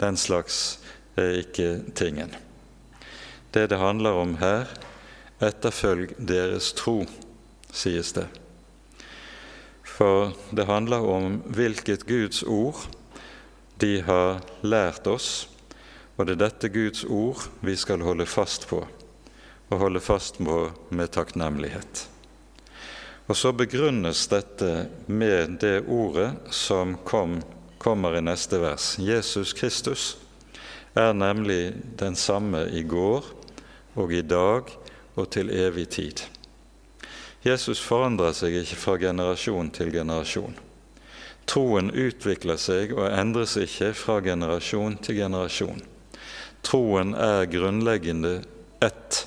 Den 0.00 0.16
slags 0.16 0.78
er 1.16 1.42
ikke 1.42 1.82
tingen. 1.94 2.34
Det 3.52 3.68
det 3.70 3.78
handler 3.78 4.16
om 4.16 4.36
her, 4.40 4.70
etterfølg 5.42 6.14
deres 6.18 6.72
tro, 6.78 7.02
sies 7.72 8.12
det. 8.16 8.28
For 9.84 10.32
det 10.50 10.66
handler 10.66 11.04
om 11.04 11.42
hvilket 11.52 12.06
Guds 12.08 12.42
ord 12.42 12.86
de 13.82 14.00
har 14.06 14.40
lært 14.62 15.06
oss, 15.06 15.48
og 16.16 16.26
det 16.26 16.36
er 16.36 16.44
dette 16.46 16.70
Guds 16.72 17.04
ord 17.04 17.48
vi 17.60 17.76
skal 17.76 18.04
holde 18.06 18.26
fast 18.26 18.68
på, 18.70 18.80
og 19.68 19.78
holde 19.78 20.00
fast 20.00 20.38
på 20.38 20.64
med 20.90 21.12
takknemlighet. 21.12 22.06
Og 23.30 23.36
så 23.38 23.52
begrunnes 23.54 24.26
dette 24.30 24.88
med 25.06 25.58
det 25.62 25.84
ordet 25.86 26.32
som 26.50 26.96
kom, 27.06 27.38
kommer 27.78 28.16
i 28.18 28.24
neste 28.24 28.58
vers. 28.62 28.96
Jesus 28.98 29.52
Kristus 29.54 30.16
er 30.98 31.14
nemlig 31.14 31.72
den 31.98 32.16
samme 32.18 32.66
i 32.68 32.82
går 32.82 33.24
og 33.94 34.12
i 34.12 34.22
dag 34.26 34.68
og 35.14 35.30
til 35.32 35.52
evig 35.54 35.88
tid. 35.94 36.24
Jesus 37.42 37.80
forandrer 37.82 38.34
seg 38.36 38.54
ikke 38.60 38.78
fra 38.78 38.98
generasjon 39.02 39.70
til 39.74 39.90
generasjon. 39.94 40.54
Troen 41.48 41.90
utvikler 41.90 42.58
seg 42.60 42.92
og 42.94 43.08
endres 43.10 43.56
ikke 43.58 43.90
fra 43.98 44.20
generasjon 44.22 44.98
til 45.02 45.18
generasjon. 45.24 45.82
Troen 46.62 47.16
er 47.18 47.48
grunnleggende 47.50 48.40
ett, 48.82 49.24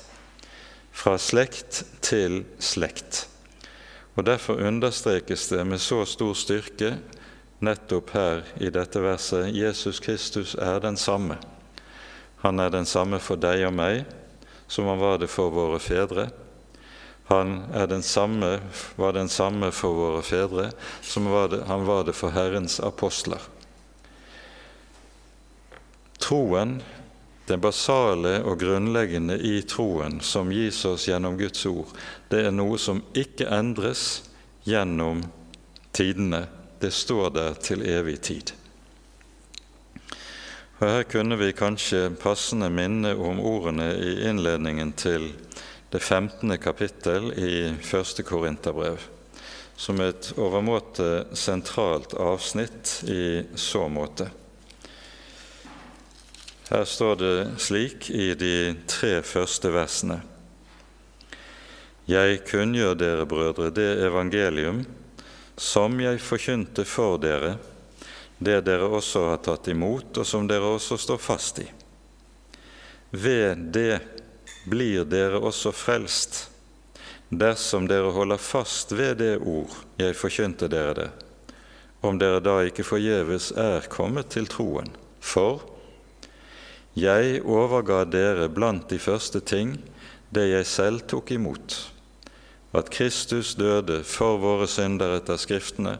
fra 0.96 1.18
slekt 1.20 1.82
til 2.00 2.44
slekt. 2.56 3.26
Og 4.16 4.24
Derfor 4.24 4.60
understrekes 4.64 5.48
det 5.48 5.64
med 5.64 5.80
så 5.80 6.04
stor 6.08 6.32
styrke 6.34 6.94
nettopp 7.60 8.12
her 8.16 8.44
i 8.60 8.70
dette 8.72 9.00
verset 9.00 9.52
Jesus 9.52 10.00
Kristus 10.00 10.54
er 10.54 10.80
den 10.80 10.96
samme. 10.96 11.36
Han 12.40 12.60
er 12.60 12.72
den 12.72 12.88
samme 12.88 13.20
for 13.20 13.36
deg 13.40 13.66
og 13.68 13.74
meg 13.76 14.04
som 14.68 14.88
han 14.88 15.00
var 15.00 15.20
det 15.20 15.28
for 15.30 15.52
våre 15.52 15.78
fedre. 15.80 16.30
Han 17.28 17.64
den 17.90 18.02
samme, 18.02 18.60
var 18.96 19.12
den 19.12 19.28
samme 19.28 19.72
for 19.74 19.94
våre 19.98 20.22
fedre 20.22 20.70
som 21.02 21.26
var 21.30 21.48
det, 21.52 21.64
han 21.66 21.86
var 21.86 22.04
det 22.06 22.14
for 22.16 22.30
Herrens 22.30 22.78
apostler. 22.80 23.42
Troen 26.22 26.80
det 27.46 27.58
basale 27.62 28.40
og 28.42 28.58
grunnleggende 28.60 29.38
i 29.38 29.60
troen 29.68 30.18
som 30.20 30.50
gis 30.50 30.82
oss 30.88 31.06
gjennom 31.08 31.38
Guds 31.38 31.66
ord, 31.70 31.92
det 32.30 32.42
er 32.48 32.54
noe 32.54 32.78
som 32.78 33.04
ikke 33.14 33.46
endres 33.54 34.24
gjennom 34.66 35.22
tidene. 35.94 36.46
Det 36.80 36.90
står 36.92 37.30
der 37.32 37.54
til 37.62 37.84
evig 37.86 38.18
tid. 38.26 38.52
Og 40.76 40.82
Her 40.84 41.06
kunne 41.08 41.38
vi 41.40 41.54
kanskje 41.56 42.10
passende 42.20 42.68
minne 42.68 43.14
om 43.16 43.38
ordene 43.40 43.94
i 43.94 44.10
innledningen 44.28 44.92
til 44.92 45.30
det 45.90 46.02
15. 46.02 46.58
kapittel 46.60 47.30
i 47.32 47.52
første 47.80 48.26
Korinterbrev, 48.26 48.98
som 49.76 50.02
et 50.04 50.32
overmåte 50.36 51.30
sentralt 51.32 52.12
avsnitt 52.20 52.98
i 53.08 53.46
så 53.54 53.86
måte. 53.88 54.28
Her 56.66 56.84
står 56.84 57.16
det 57.16 57.48
slik 57.62 58.08
i 58.10 58.32
de 58.34 58.74
tre 58.90 59.20
første 59.22 59.70
versene. 59.70 60.16
Jeg 62.10 62.40
kunngjør 62.48 62.96
dere, 62.98 63.26
brødre, 63.26 63.68
det 63.70 64.00
evangelium 64.02 64.80
som 65.56 65.94
jeg 66.02 66.18
forkynte 66.20 66.82
for 66.84 67.20
dere, 67.22 67.52
det 68.38 68.64
dere 68.66 68.88
også 68.98 69.22
har 69.30 69.38
tatt 69.46 69.70
imot, 69.70 70.10
og 70.18 70.26
som 70.26 70.48
dere 70.50 70.74
også 70.74 70.98
står 71.00 71.22
fast 71.22 71.62
i. 71.62 71.68
Ved 73.14 73.62
det 73.72 74.00
blir 74.66 75.06
dere 75.06 75.38
også 75.38 75.70
frelst, 75.70 76.48
dersom 77.30 77.86
dere 77.86 78.10
holder 78.10 78.42
fast 78.42 78.90
ved 78.92 79.22
det 79.22 79.36
ord 79.38 79.70
jeg 80.02 80.18
forkynte 80.18 80.66
dere 80.70 80.98
det, 80.98 81.08
om 82.02 82.18
dere 82.18 82.42
da 82.42 82.58
ikke 82.66 82.86
forgjeves 82.90 83.52
er 83.54 83.86
kommet 83.90 84.34
til 84.34 84.50
troen. 84.50 84.90
For 85.22 85.75
jeg 86.96 87.42
overga 87.44 88.04
dere 88.08 88.48
blant 88.48 88.88
de 88.88 88.98
første 88.98 89.42
ting 89.44 89.76
det 90.32 90.46
jeg 90.48 90.66
selv 90.68 91.02
tok 91.08 91.30
imot, 91.36 91.76
at 92.76 92.88
Kristus 92.92 93.54
døde 93.56 94.00
for 94.04 94.40
våre 94.40 94.68
synder 94.68 95.18
etter 95.18 95.36
Skriftene. 95.40 95.98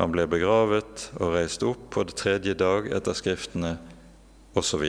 Han 0.00 0.12
ble 0.12 0.24
begravet 0.28 1.10
og 1.20 1.34
reist 1.36 1.64
opp 1.68 1.90
på 1.92 2.04
det 2.08 2.16
tredje 2.16 2.56
dag 2.56 2.88
etter 2.96 3.16
Skriftene, 3.16 3.76
osv. 4.56 4.82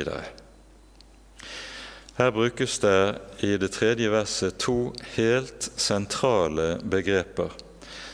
Her 2.18 2.32
brukes 2.32 2.80
det 2.80 2.98
i 3.44 3.58
det 3.60 3.74
tredje 3.75 4.10
verset 4.12 4.58
to 4.63 4.94
helt 5.18 5.68
sentrale 5.75 6.80
begreper 6.88 7.51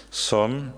som 0.10 0.72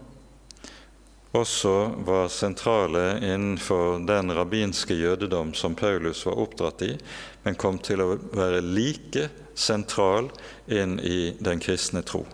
også 1.32 1.94
var 2.06 2.28
sentrale 2.34 3.20
innenfor 3.22 4.00
den 4.08 4.32
rabbinske 4.34 4.94
jødedom 4.94 5.54
som 5.54 5.76
Paulus 5.76 6.26
var 6.26 6.40
oppdratt 6.42 6.82
i, 6.82 6.98
men 7.44 7.56
kom 7.56 7.80
til 7.80 8.02
å 8.02 8.18
være 8.34 8.62
like 8.66 9.30
sentral 9.54 10.30
inn 10.68 11.00
i 11.00 11.36
den 11.40 11.60
kristne 11.62 12.02
tro. 12.02 12.26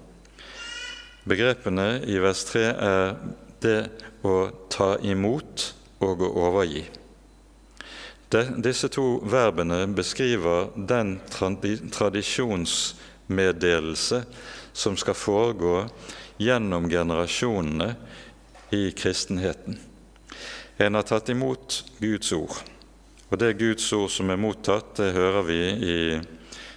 Begrepene 1.25 2.01
i 2.07 2.19
vers 2.21 2.43
3 2.51 2.61
er 2.69 3.15
det 3.65 3.89
å 4.23 4.49
ta 4.71 4.97
imot 5.01 5.73
og 6.05 6.21
å 6.21 6.29
overgi. 6.47 6.85
De, 8.29 8.45
disse 8.61 8.87
to 8.93 9.19
verbene 9.29 9.87
beskriver 9.95 10.67
den 10.75 11.19
tradisjonsmeddelelse 11.31 14.23
som 14.75 14.97
skal 14.99 15.15
foregå 15.17 15.87
gjennom 16.41 16.89
generasjonene 16.91 17.95
i 18.69 18.91
kristenheten. 18.91 19.79
En 20.77 20.95
har 20.97 21.05
tatt 21.07 21.29
imot 21.29 21.83
Guds 21.99 22.31
ord. 22.35 22.57
Og 23.29 23.37
det 23.39 23.57
Guds 23.59 23.87
ord 23.93 24.09
som 24.11 24.29
er 24.29 24.39
mottatt, 24.39 24.95
det 24.99 25.13
hører 25.15 25.45
vi 25.47 25.61
i 25.65 25.99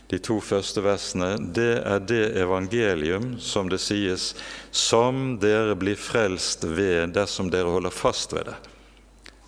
de 0.09 0.19
to 0.25 0.39
første 0.41 0.83
versene. 0.85 1.35
Det 1.55 1.83
er 1.83 2.05
det 2.09 2.25
evangelium 2.41 3.35
som 3.43 3.69
det 3.69 3.81
sies, 3.85 4.33
som 4.71 5.37
dere 5.43 5.77
blir 5.77 5.99
frelst 6.01 6.65
ved 6.65 7.13
dersom 7.17 7.51
dere 7.53 7.75
holder 7.75 7.95
fast 7.95 8.33
ved 8.37 8.49
det. 8.49 8.59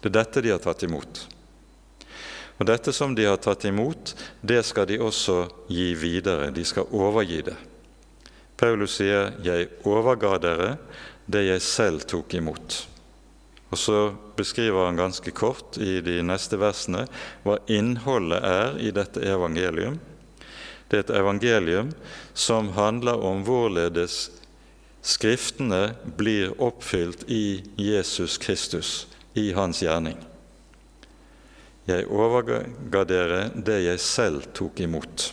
Det 0.00 0.10
er 0.10 0.18
dette 0.20 0.42
de 0.44 0.52
har 0.52 0.64
tatt 0.64 0.84
imot. 0.84 1.24
Og 2.60 2.68
dette 2.68 2.92
som 2.92 3.14
de 3.16 3.24
har 3.24 3.40
tatt 3.40 3.64
imot, 3.64 4.12
det 4.44 4.60
skal 4.68 4.88
de 4.90 4.98
også 5.00 5.46
gi 5.72 5.94
videre. 5.96 6.50
De 6.52 6.64
skal 6.68 6.92
overgi 6.92 7.40
det. 7.48 7.56
Paulus 8.60 8.98
sier, 8.98 9.32
'Jeg 9.40 9.68
overga 9.88 10.36
dere 10.38 10.78
det 11.30 11.46
jeg 11.46 11.62
selv 11.64 12.06
tok 12.10 12.34
imot. 12.34 12.80
Og 13.70 13.78
så 13.78 13.98
beskriver 14.36 14.88
han 14.88 14.98
ganske 14.98 15.30
kort 15.30 15.78
i 15.78 16.00
de 16.02 16.18
neste 16.26 16.58
versene 16.58 17.04
hva 17.44 17.60
innholdet 17.70 18.42
er 18.42 18.78
i 18.82 18.90
dette 18.94 19.22
evangelium. 19.22 20.00
Det 20.90 20.98
er 20.98 21.04
et 21.04 21.16
evangelium 21.20 21.92
som 22.34 22.72
handler 22.74 23.22
om 23.22 23.44
hvorledes 23.46 24.26
Skriftene 25.00 25.94
blir 26.04 26.50
oppfylt 26.60 27.22
i 27.32 27.62
Jesus 27.80 28.36
Kristus, 28.38 29.06
i 29.32 29.46
hans 29.56 29.80
gjerning. 29.80 30.18
Jeg 31.88 32.04
overga 32.12 32.58
dere 33.08 33.46
det 33.56 33.78
jeg 33.86 34.02
selv 34.04 34.50
tok 34.52 34.82
imot. 34.84 35.30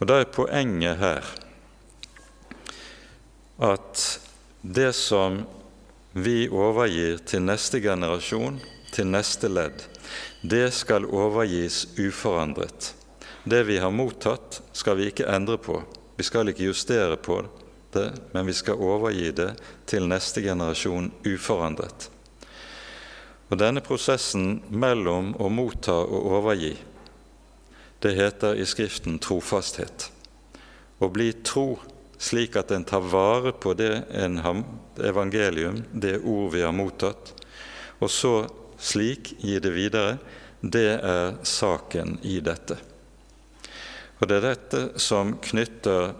Og 0.00 0.08
Da 0.08 0.20
er 0.20 0.32
poenget 0.32 0.96
her 0.96 1.28
at 3.68 4.25
det 4.66 4.92
som 4.92 5.44
vi 6.12 6.48
overgir 6.50 7.20
til 7.28 7.44
neste 7.46 7.78
generasjon, 7.84 8.56
til 8.90 9.06
neste 9.06 9.50
ledd, 9.52 9.84
det 10.42 10.72
skal 10.74 11.06
overgis 11.06 11.84
uforandret. 12.00 12.90
Det 13.46 13.62
vi 13.68 13.78
har 13.78 13.94
mottatt, 13.94 14.58
skal 14.74 14.98
vi 14.98 15.10
ikke 15.12 15.28
endre 15.30 15.58
på. 15.62 15.78
Vi 16.18 16.26
skal 16.26 16.50
ikke 16.50 16.66
justere 16.66 17.14
på 17.14 17.38
det, 17.94 18.08
men 18.32 18.46
vi 18.48 18.56
skal 18.58 18.82
overgi 18.82 19.30
det 19.38 19.52
til 19.86 20.08
neste 20.10 20.42
generasjon 20.42 21.12
uforandret. 21.22 22.10
Og 23.46 23.60
Denne 23.62 23.84
prosessen 23.86 24.64
mellom 24.66 25.36
å 25.38 25.50
motta 25.52 25.94
og 26.02 26.30
overgi, 26.40 26.74
det 28.02 28.16
heter 28.18 28.58
i 28.58 28.66
Skriften 28.66 29.20
trofasthet. 29.22 30.10
Å 30.98 31.06
bli 31.12 31.30
tro 31.46 31.76
slik 32.18 32.56
at 32.56 32.72
en 32.72 32.84
tar 32.86 33.04
vare 33.04 33.52
på 33.52 33.74
det 33.76 34.06
en 34.16 34.38
har, 34.44 34.62
evangelium, 35.04 35.82
det 35.92 36.18
ord 36.24 36.52
vi 36.54 36.62
har 36.64 36.74
mottatt, 36.74 37.32
og 38.00 38.10
så 38.12 38.34
slik 38.78 39.34
gi 39.40 39.58
det 39.60 39.72
videre, 39.74 40.18
det 40.60 40.88
er 40.96 41.36
saken 41.46 42.18
i 42.24 42.38
dette. 42.44 42.78
Og 44.20 44.28
det 44.28 44.38
er 44.38 44.46
dette 44.48 44.82
som 45.00 45.34
knytter 45.44 46.14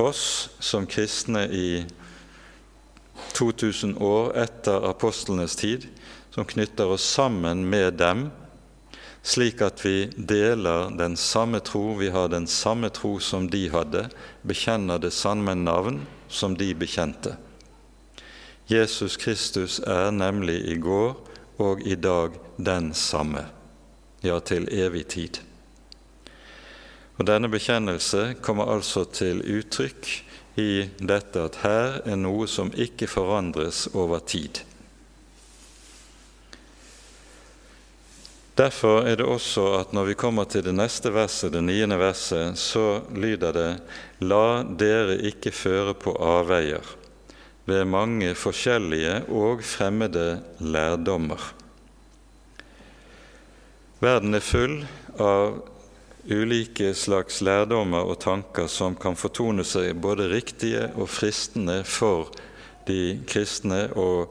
oss 0.00 0.48
som 0.64 0.88
kristne 0.88 1.44
i 1.52 1.84
2000 3.36 3.98
år 4.02 4.32
etter 4.44 4.88
apostlenes 4.88 5.56
tid, 5.60 5.86
som 6.34 6.48
knytter 6.48 6.90
oss 6.96 7.04
sammen 7.06 7.62
med 7.70 8.00
dem 8.00 8.26
slik 9.24 9.62
at 9.64 9.80
vi 9.84 10.10
deler 10.16 10.92
den 10.98 11.16
samme 11.16 11.60
tro, 11.64 11.94
vi 11.96 12.10
har 12.12 12.28
den 12.28 12.46
samme 12.46 12.90
tro 12.92 13.16
som 13.18 13.48
de 13.50 13.66
hadde, 13.72 14.08
bekjenner 14.44 15.00
det 15.00 15.14
samme 15.16 15.56
navn 15.56 16.02
som 16.28 16.56
de 16.56 16.74
bekjente. 16.76 17.36
Jesus 18.68 19.16
Kristus 19.16 19.78
er 19.80 20.12
nemlig 20.12 20.60
i 20.68 20.76
går 20.80 21.16
og 21.60 21.82
i 21.84 21.96
dag 21.96 22.36
den 22.56 22.92
samme, 22.94 23.46
ja, 24.24 24.38
til 24.40 24.68
evig 24.72 25.06
tid. 25.12 25.40
Og 27.16 27.26
Denne 27.28 27.48
bekjennelse 27.48 28.34
kommer 28.42 28.72
altså 28.72 29.04
til 29.04 29.40
uttrykk 29.40 30.08
i 30.60 30.86
dette 30.98 31.44
at 31.48 31.60
her 31.62 32.00
er 32.04 32.18
noe 32.18 32.48
som 32.50 32.72
ikke 32.74 33.08
forandres 33.10 33.86
over 33.94 34.20
tid. 34.20 34.64
Derfor 38.54 39.02
er 39.02 39.16
det 39.18 39.26
også 39.26 39.64
at 39.80 39.92
når 39.92 40.12
vi 40.12 40.14
kommer 40.14 40.46
til 40.46 40.62
det 40.62 40.74
neste 40.78 41.10
verset, 41.10 41.52
det 41.52 41.64
niende 41.66 41.98
verset, 41.98 42.54
så 42.58 43.02
lyder 43.10 43.52
det:" 43.52 43.70
La 44.20 44.62
dere 44.62 45.18
ikke 45.18 45.50
føre 45.50 45.94
på 45.94 46.14
avveier 46.14 46.86
ved 47.66 47.84
mange 47.84 48.34
forskjellige 48.34 49.24
og 49.28 49.64
fremmede 49.64 50.42
lærdommer. 50.60 51.54
Verden 54.00 54.34
er 54.34 54.44
full 54.44 54.84
av 55.18 55.62
ulike 56.30 56.94
slags 56.94 57.40
lærdommer 57.40 58.04
og 58.04 58.20
tanker 58.20 58.66
som 58.70 58.94
kan 58.96 59.16
fortone 59.16 59.64
seg 59.64 59.96
både 60.00 60.28
riktige 60.30 60.90
og 60.94 61.08
fristende 61.08 61.82
for 61.84 62.30
de 62.86 63.20
kristne 63.26 63.88
å 63.96 64.26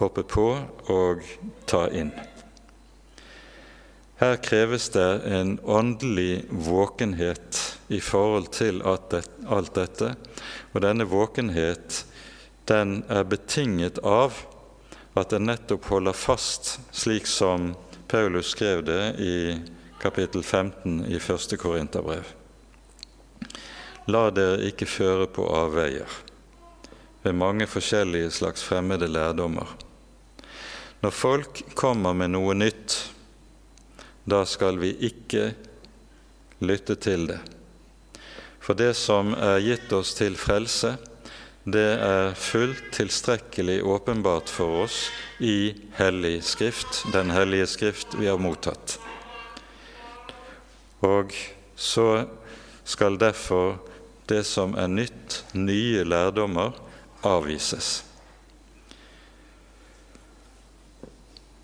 hoppe 0.00 0.22
på 0.22 0.48
og 0.88 1.26
ta 1.66 1.88
inn. 1.90 2.12
Her 4.20 4.36
kreves 4.36 4.88
det 4.92 5.22
en 5.24 5.58
åndelig 5.64 6.44
våkenhet 6.50 7.78
i 7.88 8.00
forhold 8.00 8.50
til 8.52 8.82
alt 8.84 9.70
dette, 9.74 10.10
og 10.74 10.82
denne 10.84 11.06
våkenhet 11.08 12.02
den 12.68 12.98
er 13.08 13.24
betinget 13.24 13.96
av 14.04 14.36
at 15.16 15.32
en 15.32 15.48
nettopp 15.48 15.88
holder 15.88 16.12
fast, 16.12 16.74
slik 16.92 17.24
som 17.26 17.70
Paulus 18.12 18.50
skrev 18.52 18.82
det 18.84 19.04
i 19.24 19.36
kapittel 20.02 20.44
15 20.44 21.06
i 21.08 21.16
første 21.16 21.56
Korinterbrev. 21.56 22.28
La 24.12 24.26
dere 24.36 24.66
ikke 24.68 24.88
føre 24.88 25.30
på 25.32 25.46
avveier 25.48 26.18
ved 27.24 27.38
mange 27.40 27.64
forskjellige 27.68 28.34
slags 28.36 28.66
fremmede 28.68 29.08
lærdommer. 29.08 29.72
Når 31.00 31.16
folk 31.16 31.62
kommer 31.72 32.12
med 32.12 32.34
noe 32.36 32.52
nytt, 32.56 32.98
da 34.30 34.44
skal 34.46 34.78
vi 34.78 34.94
ikke 35.10 35.50
lytte 36.62 36.96
til 37.00 37.26
det. 37.32 37.40
For 38.60 38.76
det 38.78 38.92
som 38.98 39.32
er 39.34 39.62
gitt 39.64 39.92
oss 39.96 40.12
til 40.18 40.36
frelse, 40.38 40.94
det 41.64 41.88
er 42.00 42.34
fullt 42.38 42.90
tilstrekkelig 42.96 43.80
åpenbart 43.84 44.48
for 44.48 44.84
oss 44.84 44.98
i 45.44 45.72
Hellig 45.98 46.40
Skrift, 46.44 47.04
Den 47.12 47.30
hellige 47.30 47.66
Skrift 47.68 48.16
vi 48.16 48.28
har 48.30 48.40
mottatt. 48.40 48.98
Og 51.04 51.34
så 51.76 52.26
skal 52.84 53.18
derfor 53.20 53.78
det 54.28 54.44
som 54.46 54.76
er 54.78 54.88
nytt, 54.88 55.42
nye 55.52 56.04
lærdommer, 56.04 56.76
avvises. 57.26 58.04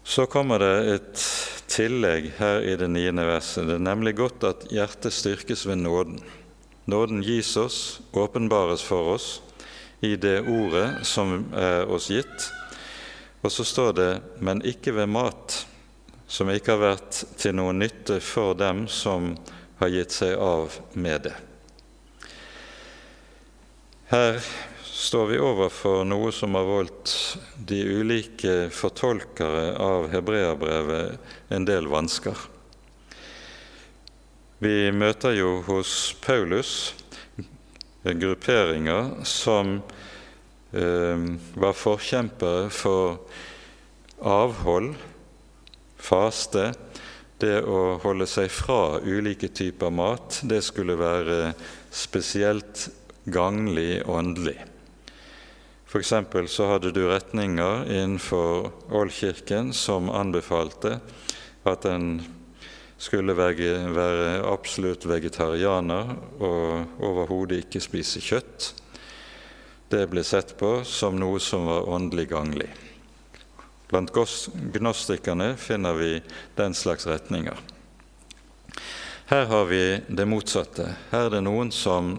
Så 0.05 0.27
kommer 0.31 0.63
det 0.63 0.75
et 0.95 1.23
tillegg 1.77 2.31
her 2.39 2.65
i 2.65 2.77
det 2.81 2.89
niende 2.89 3.27
verset. 3.29 3.67
Det 3.69 3.77
er 3.77 3.85
nemlig 3.85 4.15
godt 4.17 4.45
at 4.49 4.67
hjertet 4.73 5.13
styrkes 5.13 5.67
ved 5.69 5.83
nåden. 5.83 6.21
Nåden 6.89 7.23
gis 7.27 7.53
oss, 7.61 8.01
åpenbares 8.17 8.85
for 8.87 9.17
oss, 9.17 9.41
i 10.01 10.15
det 10.17 10.41
ordet 10.49 11.07
som 11.09 11.51
er 11.57 11.89
oss 11.93 12.09
gitt. 12.13 12.51
Og 13.43 13.53
så 13.53 13.65
står 13.65 13.93
det 13.93 14.21
'men 14.41 14.63
ikke 14.63 14.95
ved 14.95 15.09
mat', 15.09 15.67
som 16.27 16.51
ikke 16.51 16.73
har 16.73 16.97
vært 16.97 17.25
til 17.37 17.55
noen 17.55 17.79
nytte 17.79 18.21
for 18.21 18.55
dem 18.55 18.89
som 18.89 19.37
har 19.79 19.89
gitt 19.89 20.13
seg 20.13 20.39
av 20.39 20.73
med 20.95 21.23
det. 21.23 21.35
Her 24.07 24.41
står 24.97 25.27
vi 25.27 25.39
overfor 25.39 26.07
noe 26.09 26.31
som 26.33 26.55
har 26.57 26.65
voldt 26.65 27.13
de 27.69 27.83
ulike 27.85 28.55
fortolkere 28.73 29.75
av 29.77 30.09
hebreabrevet 30.09 31.53
en 31.53 31.67
del 31.69 31.89
vansker. 31.93 32.37
Vi 34.65 34.89
møter 34.97 35.37
jo 35.37 35.59
hos 35.67 36.15
Paulus 36.25 36.71
grupperinger 38.07 39.11
som 39.29 39.75
eh, 40.73 41.27
var 41.61 41.77
forkjempere 41.77 42.71
for 42.73 43.19
avhold, 44.25 44.95
faste, 46.01 46.71
det 47.43 47.59
å 47.69 47.99
holde 48.01 48.25
seg 48.31 48.49
fra 48.49 48.97
ulike 49.05 49.51
typer 49.53 49.93
mat, 49.93 50.41
det 50.49 50.63
skulle 50.65 50.97
være 50.97 51.53
spesielt 51.93 52.87
gagnlig 53.29 54.01
åndelig. 54.09 54.57
F.eks. 55.97 56.13
så 56.53 56.67
hadde 56.67 56.91
du 56.93 57.07
retninger 57.09 57.87
innenfor 57.89 58.71
Ålkirken 58.93 59.71
som 59.73 60.11
anbefalte 60.13 60.99
at 61.65 61.87
en 61.89 62.19
skulle 63.01 63.33
være 63.33 64.43
absolutt 64.45 65.07
vegetarianer 65.09 66.13
og 66.37 67.01
overhodet 67.01 67.63
ikke 67.65 67.81
spise 67.81 68.21
kjøtt. 68.21 68.75
Det 69.89 70.05
ble 70.13 70.21
sett 70.27 70.53
på 70.61 70.83
som 70.85 71.17
noe 71.17 71.41
som 71.41 71.65
var 71.65 71.89
åndelig 71.89 72.29
ganglig. 72.35 72.69
Blant 73.89 74.13
gnostikerne 74.77 75.55
finner 75.57 75.97
vi 75.97 76.11
den 76.61 76.77
slags 76.77 77.09
retninger. 77.09 77.57
Her 79.33 79.49
har 79.49 79.65
vi 79.73 79.85
det 80.09 80.29
motsatte. 80.29 80.91
Her 81.09 81.31
er 81.31 81.39
det 81.39 81.47
noen 81.49 81.73
som 81.73 82.19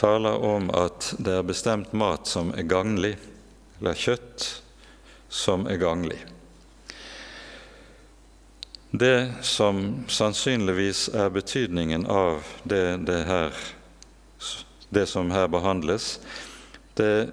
taler 0.00 0.44
om 0.44 0.70
at 0.72 1.12
det 1.20 1.34
er 1.38 1.46
bestemt 1.46 1.92
mat 1.92 2.28
som 2.28 2.54
er 2.56 2.64
gagnlig, 2.68 3.16
eller 3.80 3.98
kjøtt 3.98 4.46
som 5.28 5.66
er 5.68 5.76
gagnlig. 5.80 6.18
Det 8.90 9.32
som 9.46 10.06
sannsynligvis 10.08 11.08
er 11.14 11.28
betydningen 11.30 12.06
av 12.10 12.48
det, 12.64 12.96
det, 13.06 13.20
her, 13.28 13.52
det 14.88 15.04
som 15.06 15.30
her 15.30 15.46
behandles, 15.52 16.16
det 16.98 17.30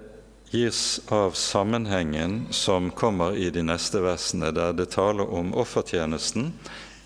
gis 0.52 1.00
av 1.08 1.32
sammenhengen 1.36 2.46
som 2.54 2.90
kommer 2.90 3.36
i 3.36 3.50
de 3.50 3.64
neste 3.64 4.04
versene, 4.04 4.52
der 4.54 4.76
det 4.76 4.92
taler 4.94 5.28
om 5.34 5.50
offertjenesten 5.56 6.52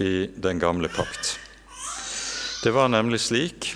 i 0.03 0.29
den 0.37 0.61
gamle 0.62 0.90
pakt. 0.92 1.38
Det 2.62 2.70
var 2.70 2.92
nemlig 2.92 3.22
slik 3.25 3.72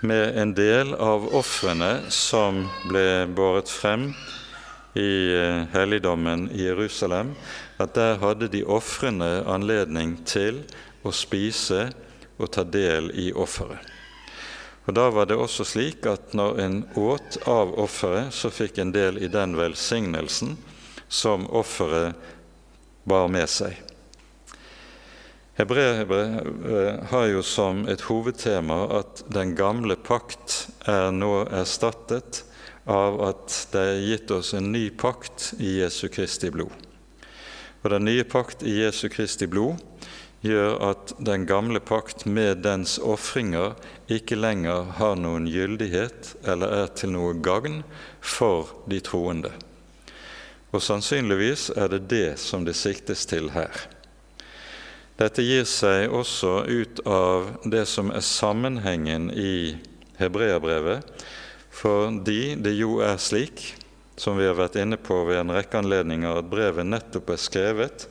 med 0.00 0.38
en 0.38 0.54
del 0.54 0.94
av 0.94 1.28
ofrene 1.34 2.10
som 2.12 2.64
ble 2.88 3.26
båret 3.32 3.70
frem 3.70 4.10
i 4.96 5.34
eh, 5.36 5.62
helligdommen 5.72 6.48
i 6.52 6.66
Jerusalem, 6.66 7.34
at 7.76 7.94
der 7.96 8.18
hadde 8.20 8.48
de 8.52 8.64
ofrene 8.64 9.44
anledning 9.48 10.16
til 10.28 10.62
å 11.04 11.12
spise 11.12 11.90
og 12.36 12.50
ta 12.52 12.64
del 12.64 13.10
i 13.16 13.30
offeret. 13.32 13.80
Og 14.86 14.94
Da 14.94 15.08
var 15.10 15.26
det 15.26 15.36
også 15.36 15.64
slik 15.66 16.06
at 16.06 16.34
når 16.36 16.60
en 16.62 16.76
åt 16.94 17.40
av 17.50 17.72
offeret, 17.74 18.30
så 18.30 18.52
fikk 18.54 18.78
en 18.78 18.92
del 18.94 19.18
i 19.18 19.28
den 19.28 19.56
velsignelsen 19.58 20.54
som 21.08 21.48
offeret 21.50 22.14
bar 23.04 23.26
med 23.28 23.50
seg. 23.50 23.74
Hebreerbrevet 25.56 27.06
har 27.08 27.26
jo 27.30 27.40
som 27.40 27.86
et 27.88 28.02
hovedtema 28.10 28.76
at 28.98 29.22
den 29.32 29.54
gamle 29.56 29.96
pakt 29.96 30.66
er 30.84 31.08
nå 31.16 31.46
erstattet 31.48 32.42
av 32.84 33.16
at 33.24 33.54
det 33.72 33.84
er 33.86 34.02
gitt 34.04 34.34
oss 34.36 34.52
en 34.52 34.68
ny 34.74 34.90
pakt 35.00 35.54
i 35.56 35.78
Jesu 35.78 36.10
Kristi 36.12 36.52
blod. 36.52 36.74
Og 37.80 37.88
Den 37.88 38.04
nye 38.04 38.26
pakt 38.28 38.66
i 38.68 38.82
Jesu 38.82 39.08
Kristi 39.08 39.48
blod 39.48 39.80
gjør 40.44 40.76
at 40.90 41.16
den 41.24 41.48
gamle 41.48 41.80
pakt 41.80 42.26
med 42.28 42.60
dens 42.66 42.98
ofringer 43.00 43.80
ikke 44.12 44.36
lenger 44.36 44.92
har 45.00 45.16
noen 45.16 45.48
gyldighet 45.48 46.34
eller 46.44 46.82
er 46.82 46.92
til 46.92 47.16
noe 47.16 47.32
gagn 47.40 47.80
for 48.20 48.76
de 48.92 49.00
troende. 49.00 49.56
Og 50.76 50.84
sannsynligvis 50.84 51.70
er 51.72 51.88
det 51.96 52.06
det 52.12 52.30
som 52.44 52.68
det 52.68 52.76
siktes 52.76 53.24
til 53.24 53.54
her. 53.56 53.86
Dette 55.16 55.40
gir 55.40 55.64
seg 55.64 56.12
også 56.12 56.66
ut 56.68 57.00
av 57.08 57.54
det 57.64 57.86
som 57.88 58.10
er 58.12 58.20
sammenhengen 58.20 59.30
i 59.32 59.76
hebreerbrevet, 60.18 61.08
fordi 61.72 62.52
det 62.60 62.74
jo 62.76 62.98
er 63.04 63.16
slik, 63.20 63.62
som 64.20 64.36
vi 64.36 64.44
har 64.44 64.58
vært 64.58 64.76
inne 64.80 64.98
på 65.00 65.22
ved 65.28 65.40
en 65.40 65.54
rekke 65.56 65.80
anledninger, 65.80 66.36
at 66.36 66.50
brevet 66.52 66.88
nettopp 66.88 67.32
er 67.32 67.40
skrevet 67.40 68.04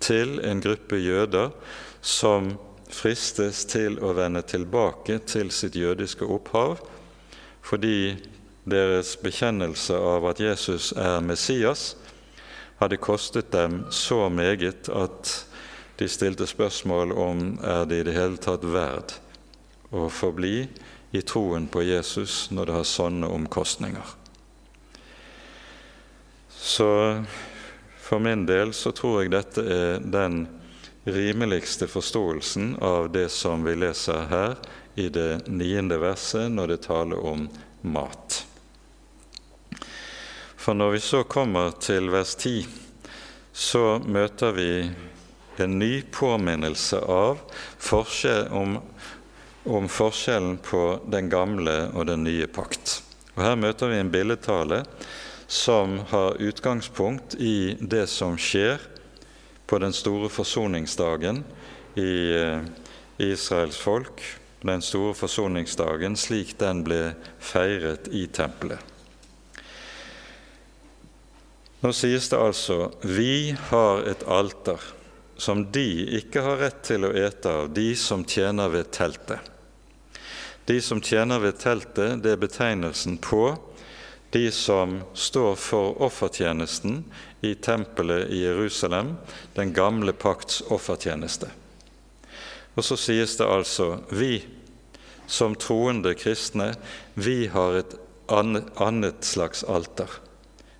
til 0.00 0.38
en 0.44 0.60
gruppe 0.64 0.96
jøder 1.00 1.52
som 2.00 2.54
fristes 2.88 3.66
til 3.68 3.98
å 4.00 4.14
vende 4.16 4.40
tilbake 4.48 5.18
til 5.28 5.52
sitt 5.52 5.76
jødiske 5.76 6.24
opphav, 6.24 6.78
fordi 7.60 8.16
deres 8.68 9.14
bekjennelse 9.20 9.96
av 9.96 10.24
at 10.32 10.40
Jesus 10.40 10.94
er 10.96 11.20
Messias, 11.24 11.92
hadde 12.80 13.00
kostet 13.02 13.52
dem 13.52 13.82
så 13.92 14.28
meget 14.32 14.88
at 14.88 15.32
de 15.98 16.08
stilte 16.08 16.46
spørsmål 16.46 17.12
om 17.12 17.42
er 17.64 17.86
det 17.90 17.96
i 18.00 18.06
det 18.06 18.14
hele 18.14 18.38
tatt 18.38 18.62
verd 18.62 19.16
å 19.90 20.06
forbli 20.12 20.68
i 21.10 21.22
troen 21.26 21.66
på 21.66 21.82
Jesus 21.82 22.48
når 22.54 22.68
det 22.68 22.76
har 22.76 22.86
sånne 22.86 23.30
omkostninger. 23.34 24.14
Så 26.54 26.90
for 27.98 28.22
min 28.22 28.46
del 28.46 28.70
så 28.76 28.92
tror 28.94 29.22
jeg 29.22 29.32
dette 29.34 29.64
er 29.64 30.04
den 30.04 30.44
rimeligste 31.08 31.88
forståelsen 31.90 32.76
av 32.84 33.10
det 33.12 33.26
som 33.32 33.64
vi 33.64 33.74
leser 33.78 34.28
her 34.30 34.54
i 34.94 35.08
det 35.10 35.48
niende 35.48 35.98
verset 35.98 36.46
når 36.52 36.74
det 36.74 36.82
taler 36.86 37.26
om 37.26 37.48
mat. 37.82 38.42
For 40.58 40.78
når 40.78 40.94
vi 40.94 41.02
så 41.02 41.22
kommer 41.24 41.74
til 41.80 42.10
vers 42.12 42.36
10, 42.36 42.66
så 43.52 43.84
møter 44.04 44.52
vi 44.54 44.72
en 45.60 45.78
ny 45.78 46.02
påminnelse 46.02 46.98
av 46.98 47.38
forskjell, 47.78 48.48
om, 48.54 48.78
om, 49.64 49.88
forskjellen 49.88 50.58
på 50.64 50.82
den 51.10 51.30
gamle 51.32 51.90
og 51.94 52.08
den 52.10 52.24
nye 52.26 52.46
pakt. 52.46 53.00
Og 53.36 53.44
Her 53.44 53.56
møter 53.60 53.92
vi 53.92 54.00
en 54.02 54.12
billedtale 54.12 54.82
som 55.48 55.98
har 56.10 56.40
utgangspunkt 56.42 57.38
i 57.40 57.76
det 57.80 58.06
som 58.12 58.36
skjer 58.38 58.82
på 59.68 59.78
den 59.78 59.92
store 59.92 60.28
forsoningsdagen 60.32 61.42
i 61.96 62.12
eh, 62.36 62.60
Israels 63.18 63.78
folk, 63.80 64.22
den 64.60 64.82
store 64.82 65.14
forsoningsdagen 65.14 66.16
slik 66.18 66.56
den 66.60 66.82
ble 66.86 67.02
feiret 67.40 68.10
i 68.10 68.26
tempelet. 68.26 68.80
Nå 71.78 71.92
sies 71.94 72.26
det 72.28 72.38
altså 72.42 72.90
'Vi 73.02 73.54
har 73.70 74.02
et 74.10 74.24
alter' 74.26 74.97
som 75.38 75.62
de 75.72 75.86
ikke 76.18 76.42
har 76.42 76.58
rett 76.58 76.82
til 76.86 77.06
å 77.06 77.14
ete 77.14 77.52
av, 77.60 77.70
de 77.74 77.92
som 77.96 78.24
tjener 78.26 78.72
ved 78.72 78.90
teltet. 78.94 79.38
De 80.68 80.80
som 80.84 81.00
tjener 81.00 81.40
ved 81.40 81.60
teltet, 81.62 82.18
det 82.24 82.34
er 82.34 82.42
betegnelsen 82.42 83.16
på 83.22 83.54
de 84.34 84.50
som 84.52 84.98
står 85.16 85.54
for 85.56 86.02
offertjenesten 86.04 87.00
i 87.40 87.54
tempelet 87.54 88.28
i 88.34 88.42
Jerusalem, 88.42 89.14
den 89.54 89.72
gamle 89.72 90.12
pakts 90.12 90.60
offertjeneste. 90.74 91.48
Og 92.76 92.84
så 92.84 92.98
sies 93.00 93.38
det 93.38 93.48
altså 93.48 94.02
vi 94.10 94.42
som 95.28 95.56
troende 95.56 96.12
kristne, 96.18 96.72
vi 97.14 97.46
har 97.52 97.80
et 97.80 97.96
annet 98.28 99.24
slags 99.24 99.64
alter. 99.64 100.10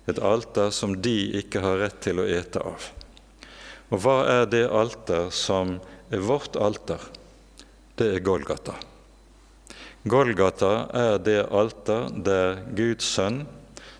Et 0.09 0.19
alter 0.19 0.69
som 0.73 0.95
de 1.01 1.17
ikke 1.41 1.63
har 1.65 1.81
rett 1.81 1.99
til 2.05 2.21
å 2.21 2.29
ete 2.29 2.61
av. 2.61 2.91
Og 3.89 4.03
hva 4.03 4.19
er 4.29 4.45
det 4.49 4.67
alter 4.69 5.31
som 5.33 5.77
er 6.13 6.21
vårt 6.25 6.57
alter? 6.59 7.01
Det 7.97 8.13
er 8.15 8.23
Golgata. 8.25 8.75
Golgata 10.09 10.73
er 10.95 11.17
det 11.19 11.41
alter 11.51 12.07
der 12.13 12.61
Guds 12.77 13.09
sønn, 13.17 13.43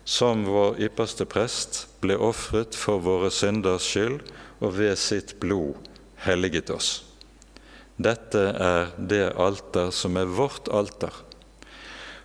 som 0.05 0.45
vår 0.47 0.79
ypperste 0.87 1.25
prest, 1.29 1.83
ble 2.01 2.15
ofret 2.17 2.77
for 2.77 3.01
våre 3.03 3.29
synders 3.33 3.85
skyld 3.89 4.21
og 4.63 4.77
ved 4.77 4.95
sitt 4.97 5.35
blod 5.41 5.75
helliget 6.23 6.71
oss. 6.73 7.03
Dette 7.99 8.45
er 8.55 8.93
det 8.95 9.25
alter 9.35 9.91
som 9.91 10.15
er 10.17 10.29
vårt 10.31 10.71
alter. 10.71 11.11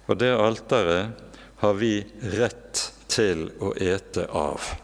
Og 0.07 0.20
det 0.20 0.31
alteret 0.37 1.24
har 1.64 1.77
vi 1.81 1.96
rett 2.37 2.87
til 3.11 3.48
å 3.59 3.72
ete 3.74 4.29
av. 4.31 4.84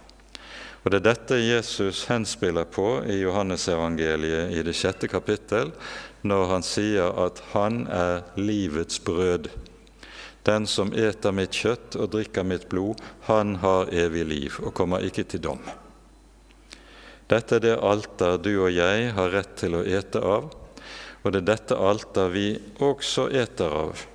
Og 0.80 0.90
Det 0.90 1.00
er 1.00 1.08
dette 1.10 1.36
Jesus 1.36 2.06
henspiller 2.08 2.64
på 2.64 3.02
i 3.04 3.18
Johannesevangeliet 3.20 4.54
i 4.56 4.62
det 4.64 4.72
sjette 4.76 5.10
kapittel, 5.12 5.74
når 6.22 6.46
han 6.48 6.62
sier 6.62 7.12
at 7.26 7.42
'Han 7.52 7.86
er 7.86 8.22
livets 8.36 8.98
brød'. 8.98 9.50
Den 10.44 10.66
som 10.66 10.92
eter 10.92 11.32
mitt 11.32 11.52
kjøtt 11.52 11.96
og 11.96 12.10
drikker 12.10 12.42
mitt 12.42 12.68
blod, 12.68 13.00
han 13.28 13.56
har 13.56 13.92
evig 13.92 14.24
liv 14.24 14.60
og 14.62 14.74
kommer 14.74 15.04
ikke 15.04 15.24
til 15.24 15.40
dom. 15.40 15.60
Dette 17.28 17.56
er 17.56 17.60
det 17.60 17.76
alter 17.82 18.38
du 18.38 18.64
og 18.64 18.72
jeg 18.72 19.12
har 19.12 19.30
rett 19.30 19.56
til 19.56 19.74
å 19.74 19.84
ete 19.84 20.18
av, 20.18 20.48
og 21.22 21.32
det 21.32 21.42
er 21.42 21.50
dette 21.52 21.76
alter 21.76 22.32
vi 22.32 22.58
også 22.80 23.28
eter 23.30 23.68
av 23.68 24.06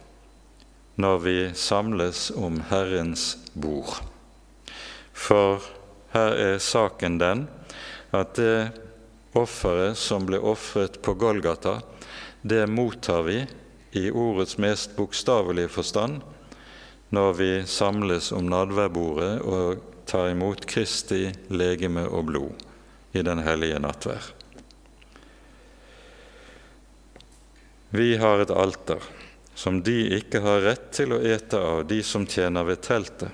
når 0.97 1.17
vi 1.19 1.37
samles 1.53 2.31
om 2.31 2.61
Herrens 2.69 3.37
bord. 3.53 4.01
For 5.13 5.61
her 6.15 6.35
er 6.39 6.57
saken 6.63 7.19
den 7.19 7.45
at 8.15 8.37
det 8.39 8.71
offeret 9.35 9.99
som 9.99 10.23
ble 10.27 10.39
ofret 10.39 11.01
på 11.03 11.15
Golgata, 11.19 11.81
det 12.41 12.63
mottar 12.71 13.25
vi 13.27 13.41
i 13.99 14.07
ordets 14.11 14.57
mest 14.61 14.95
bokstavelige 14.95 15.71
forstand 15.71 16.21
når 17.15 17.33
vi 17.39 17.49
samles 17.67 18.31
om 18.35 18.47
nadværbordet 18.51 19.33
og 19.43 19.83
tar 20.07 20.31
imot 20.31 20.65
Kristi 20.69 21.27
legeme 21.51 22.05
og 22.07 22.29
blod 22.31 22.65
i 23.15 23.23
den 23.25 23.41
hellige 23.43 23.79
nattvær. 23.79 24.31
Vi 27.95 28.15
har 28.19 28.43
et 28.43 28.51
alter 28.51 29.03
som 29.55 29.79
de 29.83 29.95
ikke 30.17 30.41
har 30.43 30.65
rett 30.65 30.89
til 30.97 31.15
å 31.15 31.21
ete 31.23 31.59
av, 31.59 31.85
de 31.87 32.01
som 32.03 32.25
tjener 32.27 32.67
ved 32.67 32.81
teltet. 32.83 33.31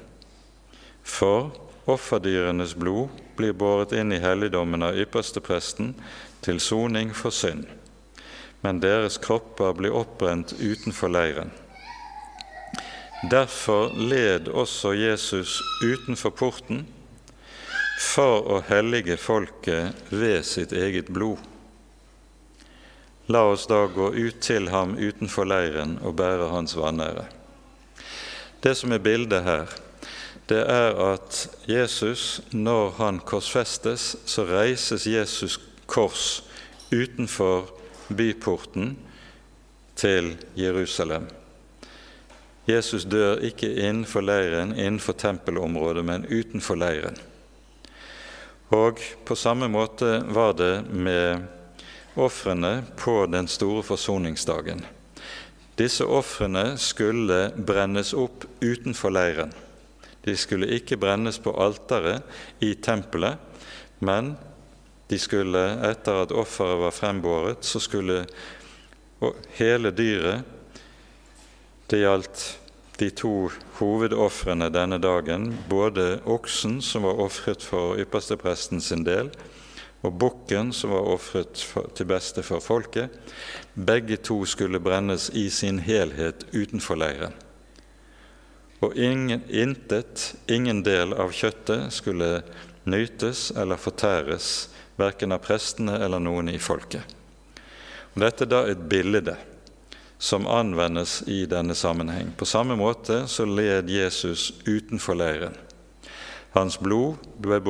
For 1.02 1.50
offerdyrenes 1.86 2.76
blod 2.76 3.10
blir 3.38 3.54
båret 3.54 3.92
inn 3.98 4.14
i 4.14 4.22
helligdommen 4.22 4.84
av 4.84 4.98
ypperstepresten 5.02 5.96
til 6.46 6.60
soning 6.62 7.14
for 7.18 7.34
synd, 7.34 7.66
men 8.62 8.82
deres 8.84 9.18
kropper 9.22 9.74
blir 9.78 9.96
oppbrent 9.98 10.54
utenfor 10.60 11.14
leiren. 11.14 11.52
Derfor 13.30 13.94
led 13.98 14.48
også 14.50 14.94
Jesus 14.98 15.60
utenfor 15.86 16.34
porten 16.34 16.86
for 18.02 18.48
å 18.50 18.62
hellige 18.66 19.18
folket 19.22 20.10
ved 20.10 20.42
sitt 20.46 20.74
eget 20.74 21.12
blod. 21.14 21.38
La 23.30 23.44
oss 23.48 23.68
da 23.70 23.86
gå 23.88 24.10
ut 24.16 24.42
til 24.42 24.72
ham 24.74 24.96
utenfor 24.98 25.46
leiren 25.46 26.00
og 26.02 26.18
bære 26.18 26.50
hans 26.52 26.74
vanære. 26.76 27.28
Det 28.62 28.74
som 28.78 28.92
er 28.92 29.06
bildet 29.06 29.46
her, 29.46 29.70
det 30.52 30.64
er 30.68 30.98
at 31.00 31.46
Jesus, 31.70 32.42
når 32.52 32.98
han 32.98 33.22
korsfestes, 33.24 34.16
så 34.28 34.44
reises 34.50 35.08
Jesus 35.08 35.56
kors 35.88 36.42
utenfor 36.92 37.72
byporten 38.12 38.98
til 39.96 40.34
Jerusalem. 40.60 41.30
Jesus 42.68 43.08
dør 43.08 43.40
ikke 43.48 43.70
innenfor 43.72 44.22
leiren, 44.28 44.76
innenfor 44.76 45.16
tempelområdet, 45.16 46.04
men 46.06 46.28
utenfor 46.28 46.76
leiren. 46.76 47.16
Og 48.76 49.00
på 49.26 49.36
samme 49.36 49.72
måte 49.72 50.20
var 50.36 50.54
det 50.60 50.84
med 50.92 51.48
ofrene 52.20 52.84
på 53.00 53.26
den 53.32 53.48
store 53.48 53.84
forsoningsdagen. 53.88 54.84
Disse 55.80 56.06
ofrene 56.06 56.76
skulle 56.78 57.50
brennes 57.56 58.12
opp 58.14 58.46
utenfor 58.60 59.16
leiren. 59.16 59.56
De 60.26 60.36
skulle 60.38 60.70
ikke 60.76 61.00
brennes 61.02 61.40
på 61.42 61.54
alteret 61.58 62.24
i 62.62 62.74
tempelet, 62.76 63.38
men 64.00 64.36
de 65.12 65.20
skulle, 65.20 65.62
etter 65.90 66.24
at 66.24 66.32
offeret 66.32 66.80
var 66.86 66.96
frembåret, 66.96 67.66
så 67.66 67.82
skulle 67.84 68.24
hele 69.58 69.92
dyret 69.92 70.58
Det 71.92 72.00
gjaldt 72.00 72.44
de 73.02 73.10
to 73.12 73.50
hovedofrene 73.82 74.70
denne 74.72 74.96
dagen, 75.02 75.50
både 75.70 76.22
oksen, 76.24 76.78
som 76.82 77.04
var 77.04 77.20
ofret 77.20 77.66
for 77.66 78.00
ypperstepresten 78.00 78.80
sin 78.80 79.04
del, 79.04 79.28
og 80.02 80.16
bukken 80.22 80.72
som 80.74 80.94
var 80.96 81.10
ofret 81.12 81.66
til 81.98 82.08
beste 82.08 82.46
for 82.46 82.64
folket, 82.64 83.12
begge 83.76 84.22
to 84.24 84.40
skulle 84.46 84.80
brennes 84.80 85.30
i 85.36 85.50
sin 85.50 85.82
helhet 85.84 86.46
utenfor 86.54 87.02
leiren. 87.02 87.36
Og 88.82 88.98
ingen, 88.98 89.44
intet, 89.50 90.34
ingen 90.50 90.82
del 90.84 91.14
av 91.14 91.34
kjøttet 91.38 91.94
skulle 91.94 92.42
nytes 92.90 93.52
eller 93.54 93.78
fortæres, 93.78 94.70
verken 94.98 95.34
av 95.34 95.44
prestene 95.46 96.00
eller 96.02 96.22
noen 96.22 96.50
i 96.50 96.58
folket. 96.62 97.06
Og 98.16 98.24
dette 98.26 98.46
er 98.46 98.52
da 98.52 98.62
et 98.68 98.82
bilde 98.90 99.38
som 100.22 100.48
anvendes 100.50 101.22
i 101.30 101.46
denne 101.50 101.76
sammenheng. 101.78 102.34
På 102.38 102.46
samme 102.46 102.76
måte 102.78 103.24
så 103.28 103.46
led 103.46 103.90
Jesus 103.90 104.52
utenfor 104.66 105.18
leiren. 105.18 105.56
Hans 106.54 106.76
blod 106.82 107.22
ble 107.42 107.62